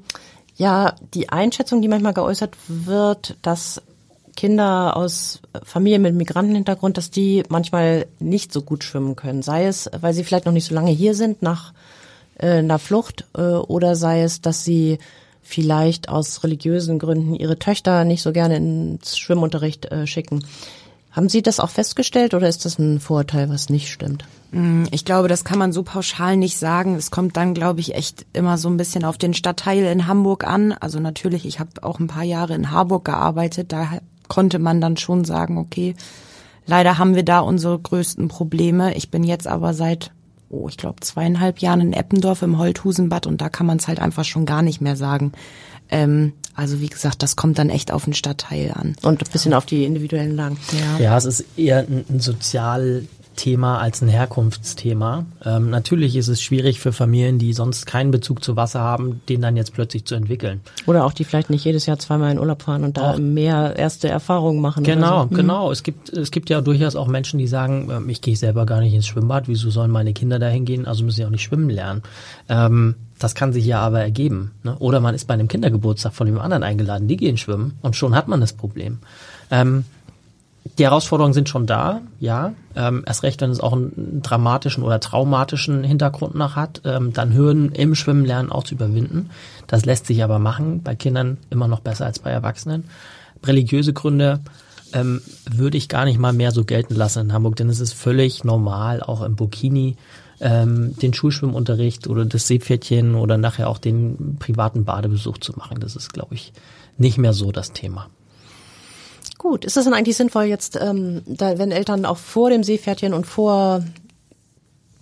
ja 0.56 0.96
die 1.14 1.30
Einschätzung, 1.30 1.82
die 1.82 1.88
manchmal 1.88 2.14
geäußert 2.14 2.56
wird, 2.68 3.38
dass 3.42 3.82
Kinder 4.38 4.96
aus 4.96 5.42
Familien 5.64 6.04
mit 6.04 6.16
Migrantenhintergrund, 6.16 6.98
dass 6.98 7.12
die 7.12 7.44
manchmal 7.50 8.06
nicht 8.20 8.54
so 8.54 8.62
gut 8.62 8.86
schwimmen 8.86 9.18
können. 9.18 9.42
Sei 9.42 9.66
es, 9.66 9.90
weil 10.00 10.14
sie 10.14 10.24
vielleicht 10.24 10.46
noch 10.46 10.54
nicht 10.54 10.68
so 10.68 10.76
lange 10.76 10.92
hier 10.92 11.16
sind 11.16 11.42
nach 11.42 11.74
äh, 12.38 12.60
einer 12.60 12.80
Flucht 12.80 13.26
äh, 13.36 13.42
oder 13.42 13.98
sei 13.98 14.22
es, 14.22 14.40
dass 14.40 14.64
sie 14.64 15.00
vielleicht 15.42 16.08
aus 16.08 16.44
religiösen 16.44 17.00
Gründen 17.00 17.36
ihre 17.36 17.60
Töchter 17.60 18.06
nicht 18.06 18.22
so 18.22 18.32
gerne 18.32 18.58
ins 18.58 19.18
Schwimmunterricht 19.18 19.92
äh, 19.92 20.08
schicken. 20.08 20.46
Haben 21.12 21.30
Sie 21.30 21.42
das 21.42 21.60
auch 21.60 21.72
festgestellt 21.72 22.36
oder 22.36 22.48
ist 22.48 22.64
das 22.64 22.78
ein 22.78 23.00
Vorurteil, 23.00 23.50
was 23.50 23.70
nicht 23.70 23.92
stimmt? 23.92 24.24
Ich 24.92 25.04
glaube, 25.04 25.28
das 25.28 25.44
kann 25.44 25.60
man 25.60 25.74
so 25.74 25.84
pauschal 25.84 26.38
nicht 26.38 26.58
sagen. 26.58 26.96
Es 26.96 27.12
kommt 27.12 27.36
dann, 27.36 27.54
glaube 27.54 27.80
ich, 27.82 27.96
echt 27.96 28.26
immer 28.34 28.58
so 28.58 28.70
ein 28.70 28.78
bisschen 28.78 29.04
auf 29.04 29.18
den 29.18 29.34
Stadtteil 29.34 29.84
in 29.86 30.08
Hamburg 30.08 30.46
an. 30.46 30.72
Also 30.74 31.00
natürlich, 31.00 31.46
ich 31.46 31.60
habe 31.60 31.84
auch 31.84 32.00
ein 32.00 32.08
paar 32.08 32.24
Jahre 32.24 32.54
in 32.54 32.72
Harburg 32.72 33.04
gearbeitet. 33.04 33.74
Da 33.74 34.00
konnte 34.28 34.60
man 34.60 34.82
dann 34.82 34.98
schon 34.98 35.26
sagen, 35.26 35.58
okay, 35.58 35.96
leider 36.66 36.98
haben 36.98 37.16
wir 37.16 37.24
da 37.24 37.40
unsere 37.40 37.78
größten 37.80 38.28
Probleme. 38.28 38.96
Ich 38.96 39.10
bin 39.10 39.24
jetzt 39.24 39.48
aber 39.48 39.74
seit, 39.74 40.12
oh, 40.50 40.68
ich 40.70 40.78
glaube, 40.78 41.02
zweieinhalb 41.02 41.60
Jahren 41.60 41.82
in 41.82 41.94
Eppendorf 41.94 42.42
im 42.42 42.58
Holthusenbad 42.58 43.28
und 43.28 43.42
da 43.42 43.50
kann 43.50 43.66
man 43.66 43.78
es 43.78 43.88
halt 43.88 44.00
einfach 44.00 44.26
schon 44.26 44.46
gar 44.46 44.62
nicht 44.62 44.82
mehr 44.82 44.96
sagen. 44.96 45.32
Ähm, 45.90 46.34
also 46.54 46.82
wie 46.82 46.88
gesagt, 46.88 47.22
das 47.24 47.36
kommt 47.36 47.60
dann 47.60 47.70
echt 47.70 47.92
auf 47.92 48.06
den 48.06 48.14
Stadtteil 48.14 48.72
an. 48.74 48.96
Und 49.04 49.22
ein 49.22 49.32
bisschen 49.32 49.54
auf 49.54 49.66
die 49.66 49.86
individuellen 49.86 50.36
Lagen. 50.36 50.58
Ja. 50.72 51.04
Ja, 51.04 51.18
es 51.18 51.26
ist 51.26 51.46
eher 51.56 51.80
ein, 51.80 52.04
ein 52.10 52.20
sozial 52.20 53.06
Thema 53.38 53.80
als 53.80 54.02
ein 54.02 54.10
Herkunftsthema. 54.10 55.26
Ähm, 55.46 55.70
natürlich 55.70 56.18
ist 56.18 56.28
es 56.28 56.42
schwierig 56.42 56.82
für 56.82 56.92
Familien, 56.92 57.40
die 57.40 57.54
sonst 57.54 57.86
keinen 57.86 58.12
Bezug 58.12 58.44
zu 58.44 58.58
Wasser 58.58 58.82
haben, 58.82 59.22
den 59.30 59.42
dann 59.42 59.56
jetzt 59.56 59.74
plötzlich 59.74 60.04
zu 60.04 60.16
entwickeln. 60.16 60.60
Oder 60.86 61.06
auch 61.06 61.14
die 61.14 61.24
vielleicht 61.24 61.50
nicht 61.50 61.64
jedes 61.64 61.86
Jahr 61.86 61.98
zweimal 62.00 62.32
in 62.32 62.40
Urlaub 62.40 62.64
fahren 62.64 62.84
und 62.84 62.98
da 62.98 63.14
auch. 63.14 63.18
mehr 63.18 63.76
erste 63.78 64.10
Erfahrungen 64.10 64.60
machen. 64.60 64.84
Genau, 64.84 65.24
so. 65.24 65.30
Mhm. 65.30 65.36
genau. 65.36 65.72
Es 65.72 65.84
gibt 65.84 66.10
es 66.10 66.32
gibt 66.32 66.50
ja 66.50 66.60
durchaus 66.60 66.98
auch 66.98 67.08
Menschen, 67.08 67.40
die 67.40 67.48
sagen, 67.48 67.90
ähm, 67.90 68.10
ich 68.10 68.22
gehe 68.22 68.36
selber 68.36 68.66
gar 68.66 68.82
nicht 68.82 68.94
ins 68.94 69.08
Schwimmbad. 69.08 69.48
Wieso 69.48 69.70
sollen 69.70 69.92
meine 69.92 70.12
Kinder 70.12 70.40
dahin 70.40 70.66
gehen? 70.66 70.86
Also 70.86 71.06
müssen 71.06 71.16
sie 71.16 71.26
auch 71.26 71.30
nicht 71.30 71.44
schwimmen 71.44 71.70
lernen. 71.70 72.04
Ähm, 72.50 72.96
das 73.20 73.36
kann 73.36 73.54
sich 73.54 73.66
ja 73.66 73.80
aber 73.80 74.02
ergeben. 74.02 74.52
Ne? 74.64 74.76
Oder 74.80 75.00
man 75.00 75.16
ist 75.16 75.26
bei 75.26 75.34
einem 75.34 75.48
Kindergeburtstag 75.48 76.14
von 76.14 76.28
dem 76.28 76.40
anderen 76.40 76.64
eingeladen, 76.64 77.08
die 77.08 77.18
gehen 77.18 77.38
schwimmen 77.38 77.78
und 77.82 77.96
schon 77.96 78.16
hat 78.16 78.28
man 78.28 78.42
das 78.42 78.54
Problem. 78.54 79.00
Ähm, 79.50 79.86
die 80.78 80.84
Herausforderungen 80.84 81.34
sind 81.34 81.50
schon 81.50 81.66
da, 81.66 82.02
ja. 82.20 82.54
Ähm, 82.76 83.04
erst 83.06 83.24
recht, 83.24 83.42
wenn 83.42 83.52
es 83.52 83.60
auch 83.60 83.74
einen 83.74 84.22
dramatischen 84.24 84.84
oder 84.84 85.00
traumatischen 85.00 85.84
Hintergrund 85.84 86.36
noch 86.36 86.56
hat, 86.56 86.82
ähm, 86.86 87.14
dann 87.14 87.34
Hürden 87.34 87.72
im 87.72 87.96
Schwimmen 87.96 88.26
lernen 88.26 88.52
auch 88.52 88.64
zu 88.64 88.76
überwinden. 88.76 89.30
Das 89.68 89.86
lässt 89.86 90.06
sich 90.06 90.24
aber 90.24 90.40
machen, 90.40 90.82
bei 90.84 90.96
Kindern 90.96 91.38
immer 91.50 91.68
noch 91.68 91.80
besser 91.80 92.06
als 92.06 92.20
bei 92.20 92.32
Erwachsenen. 92.32 92.86
Religiöse 93.44 93.94
Gründe 93.94 94.40
ähm, 94.94 95.22
würde 95.50 95.78
ich 95.78 95.90
gar 95.90 96.06
nicht 96.06 96.20
mal 96.20 96.34
mehr 96.34 96.52
so 96.52 96.64
gelten 96.64 96.96
lassen 96.96 97.26
in 97.28 97.34
Hamburg, 97.34 97.56
denn 97.56 97.70
es 97.70 97.80
ist 97.80 97.94
völlig 97.94 98.44
normal, 98.44 99.02
auch 99.02 99.22
im 99.22 99.36
Burkini 99.36 99.96
ähm, 100.40 100.96
den 100.98 101.14
Schulschwimmunterricht 101.14 102.08
oder 102.08 102.26
das 102.26 102.48
Seepferdchen 102.48 103.16
oder 103.16 103.38
nachher 103.38 103.70
auch 103.70 103.80
den 103.80 104.38
privaten 104.40 104.86
Badebesuch 104.86 105.40
zu 105.40 105.54
machen. 105.54 105.80
Das 105.80 105.96
ist, 105.96 106.14
glaube 106.14 106.36
ich, 106.36 106.54
nicht 106.98 107.18
mehr 107.18 107.34
so 107.34 107.52
das 107.52 107.74
Thema. 107.74 108.08
Gut, 109.38 109.66
ist 109.66 109.78
es 109.78 109.84
denn 109.84 109.94
eigentlich 109.94 110.18
sinnvoll 110.18 110.46
jetzt, 110.46 110.80
ähm, 110.82 111.22
da, 111.26 111.58
wenn 111.58 111.72
Eltern 111.72 112.06
auch 112.06 112.18
vor 112.18 112.50
dem 112.50 112.64
Seepferdchen 112.64 113.14
und 113.14 113.28
vor 113.28 113.84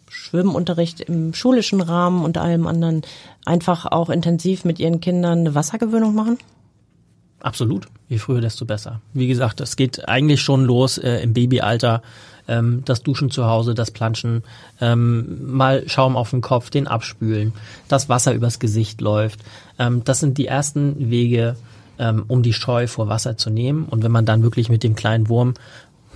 Schwimmunterricht 0.10 1.02
im 1.02 1.34
schulischen 1.34 1.82
Rahmen 1.82 2.26
und 2.26 2.38
allem 2.38 2.67
anderen 2.67 3.04
einfach 3.45 3.86
auch 3.86 4.10
intensiv 4.10 4.65
mit 4.65 4.80
ihren 4.80 5.00
Kindern 5.00 5.39
eine 5.39 5.56
Wassergewöhnung 5.56 6.15
machen? 6.15 6.38
Absolut. 7.39 7.88
Je 8.10 8.17
früher, 8.17 8.41
desto 8.41 8.65
besser. 8.65 9.02
Wie 9.13 9.28
gesagt, 9.28 9.62
es 9.62 9.76
geht 9.76 10.08
eigentlich 10.08 10.41
schon 10.41 10.65
los 10.65 10.98
äh, 10.98 11.19
im 11.21 11.34
Babyalter. 11.34 12.02
Ähm, 12.48 12.84
das 12.86 13.02
Duschen 13.02 13.32
zu 13.32 13.45
Hause, 13.45 13.74
das 13.74 13.91
Planschen, 13.91 14.43
ähm, 14.80 15.56
mal 15.56 15.88
Schaum 15.88 16.15
auf 16.15 16.30
den 16.30 16.41
Kopf, 16.41 16.69
den 16.69 16.88
abspülen, 16.88 17.54
das 17.88 18.08
Wasser 18.10 18.34
übers 18.34 18.60
Gesicht 18.60 19.02
läuft. 19.02 19.39
Ähm, 19.80 20.04
das 20.04 20.19
sind 20.19 20.38
die 20.38 20.45
ersten 20.45 21.10
Wege, 21.10 21.56
ähm, 21.99 22.25
um 22.27 22.43
die 22.43 22.53
Scheu 22.53 22.88
vor 22.88 23.08
Wasser 23.08 23.38
zu 23.38 23.49
nehmen. 23.49 23.86
Und 23.86 24.03
wenn 24.03 24.12
man 24.12 24.25
dann 24.25 24.43
wirklich 24.43 24.69
mit 24.69 24.84
dem 24.84 24.95
kleinen 24.95 25.29
Wurm 25.29 25.53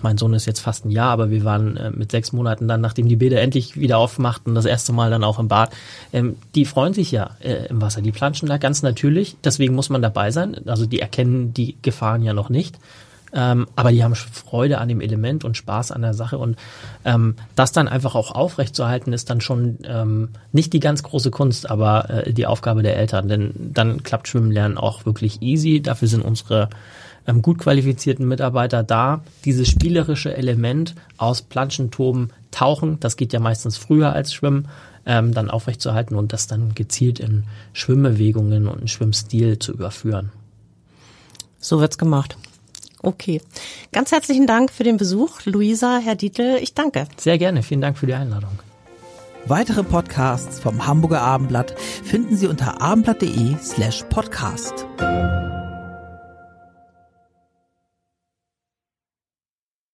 mein 0.04 0.18
Sohn 0.18 0.34
ist 0.34 0.46
jetzt 0.46 0.60
fast 0.60 0.86
ein 0.86 0.92
Jahr, 0.92 1.12
aber 1.12 1.30
wir 1.30 1.44
waren 1.44 1.78
äh, 1.78 1.92
mit 1.92 2.12
sechs 2.12 2.32
Monaten 2.32 2.68
dann, 2.68 2.82
nachdem 2.82 3.08
die 3.08 3.16
Bäder 3.16 3.42
endlich 3.42 3.78
wieder 3.78 3.98
aufmachten, 3.98 4.56
das 4.56 4.66
erste 4.66 4.94
Mal 4.94 5.10
dann 5.10 5.24
auch 5.24 5.40
im 5.40 5.48
Bad. 5.48 5.72
Ähm, 6.14 6.38
die 6.56 6.66
freuen 6.66 6.94
sich 6.94 7.12
ja 7.12 7.32
äh, 7.40 7.68
im 7.68 7.82
Wasser, 7.82 8.02
die 8.02 8.12
planschen 8.12 8.48
da 8.48 8.58
ganz 8.58 8.82
natürlich. 8.82 9.36
Deswegen 9.44 9.76
muss 9.76 9.90
man 9.90 10.02
dabei 10.02 10.32
sein. 10.32 10.56
Also 10.68 10.86
die 10.86 11.00
erkennen 11.00 11.54
die 11.54 11.76
Gefahren 11.82 12.24
ja 12.24 12.34
noch 12.34 12.50
nicht. 12.50 12.78
Ähm, 13.34 13.68
aber 13.76 13.92
die 13.92 14.04
haben 14.04 14.16
Freude 14.16 14.80
an 14.80 14.88
dem 14.88 15.02
Element 15.02 15.44
und 15.44 15.58
Spaß 15.58 15.92
an 15.92 16.02
der 16.02 16.14
Sache 16.14 16.38
und 16.38 16.58
ähm, 17.06 17.36
das 17.56 17.72
dann 17.72 17.88
einfach 17.88 18.16
auch 18.16 18.32
aufrechtzuerhalten 18.32 19.14
ist 19.14 19.30
dann 19.30 19.42
schon 19.42 19.78
ähm, 19.84 20.30
nicht 20.52 20.74
die 20.74 20.80
ganz 20.80 21.04
große 21.04 21.32
Kunst, 21.32 21.70
aber 21.70 22.10
äh, 22.10 22.34
die 22.34 22.48
Aufgabe 22.48 22.84
der 22.84 22.98
Eltern, 22.98 23.28
denn 23.28 23.54
dann 23.74 24.04
klappt 24.04 24.28
Schwimmen 24.28 24.52
lernen 24.52 24.78
auch 24.78 25.06
wirklich 25.06 25.42
easy. 25.42 25.82
Dafür 25.82 26.08
sind 26.08 26.24
unsere 26.26 26.70
ähm, 27.28 27.42
gut 27.42 27.60
qualifizierten 27.60 28.28
Mitarbeiter 28.28 28.84
da. 28.84 29.22
Dieses 29.46 29.68
spielerische 29.68 30.36
Element 30.36 30.96
aus 31.18 31.42
Planschen, 31.42 31.92
Toben, 31.92 32.30
Tauchen, 32.52 33.00
das 33.00 33.18
geht 33.18 33.34
ja 33.34 33.40
meistens 33.40 33.78
früher 33.78 34.14
als 34.14 34.34
Schwimmen, 34.34 34.68
ähm, 35.06 35.34
dann 35.34 35.50
aufrechtzuerhalten 35.50 36.16
und 36.16 36.34
das 36.34 36.48
dann 36.48 36.74
gezielt 36.74 37.20
in 37.20 37.44
Schwimmbewegungen 37.74 38.68
und 38.68 38.82
in 38.82 38.88
Schwimmstil 38.88 39.60
zu 39.60 39.72
überführen. 39.74 40.32
So 41.60 41.80
wird's 41.80 41.98
gemacht. 41.98 42.38
Okay. 43.02 43.42
Ganz 43.92 44.12
herzlichen 44.12 44.48
Dank 44.48 44.72
für 44.72 44.84
den 44.84 44.98
Besuch, 44.98 45.46
Luisa, 45.46 46.00
Herr 46.00 46.16
Dietl. 46.16 46.58
Ich 46.62 46.74
danke. 46.74 47.08
Sehr 47.18 47.38
gerne. 47.38 47.64
Vielen 47.64 47.82
Dank 47.82 47.98
für 47.98 48.08
die 48.08 48.14
Einladung. 48.14 48.60
Weitere 49.46 49.84
Podcasts 49.84 50.60
vom 50.60 50.86
Hamburger 50.86 51.22
Abendblatt 51.22 51.74
finden 52.04 52.36
Sie 52.36 52.48
unter 52.48 52.82
abendblatt.de 52.82 53.56
slash 53.62 54.04
podcast. 54.10 54.86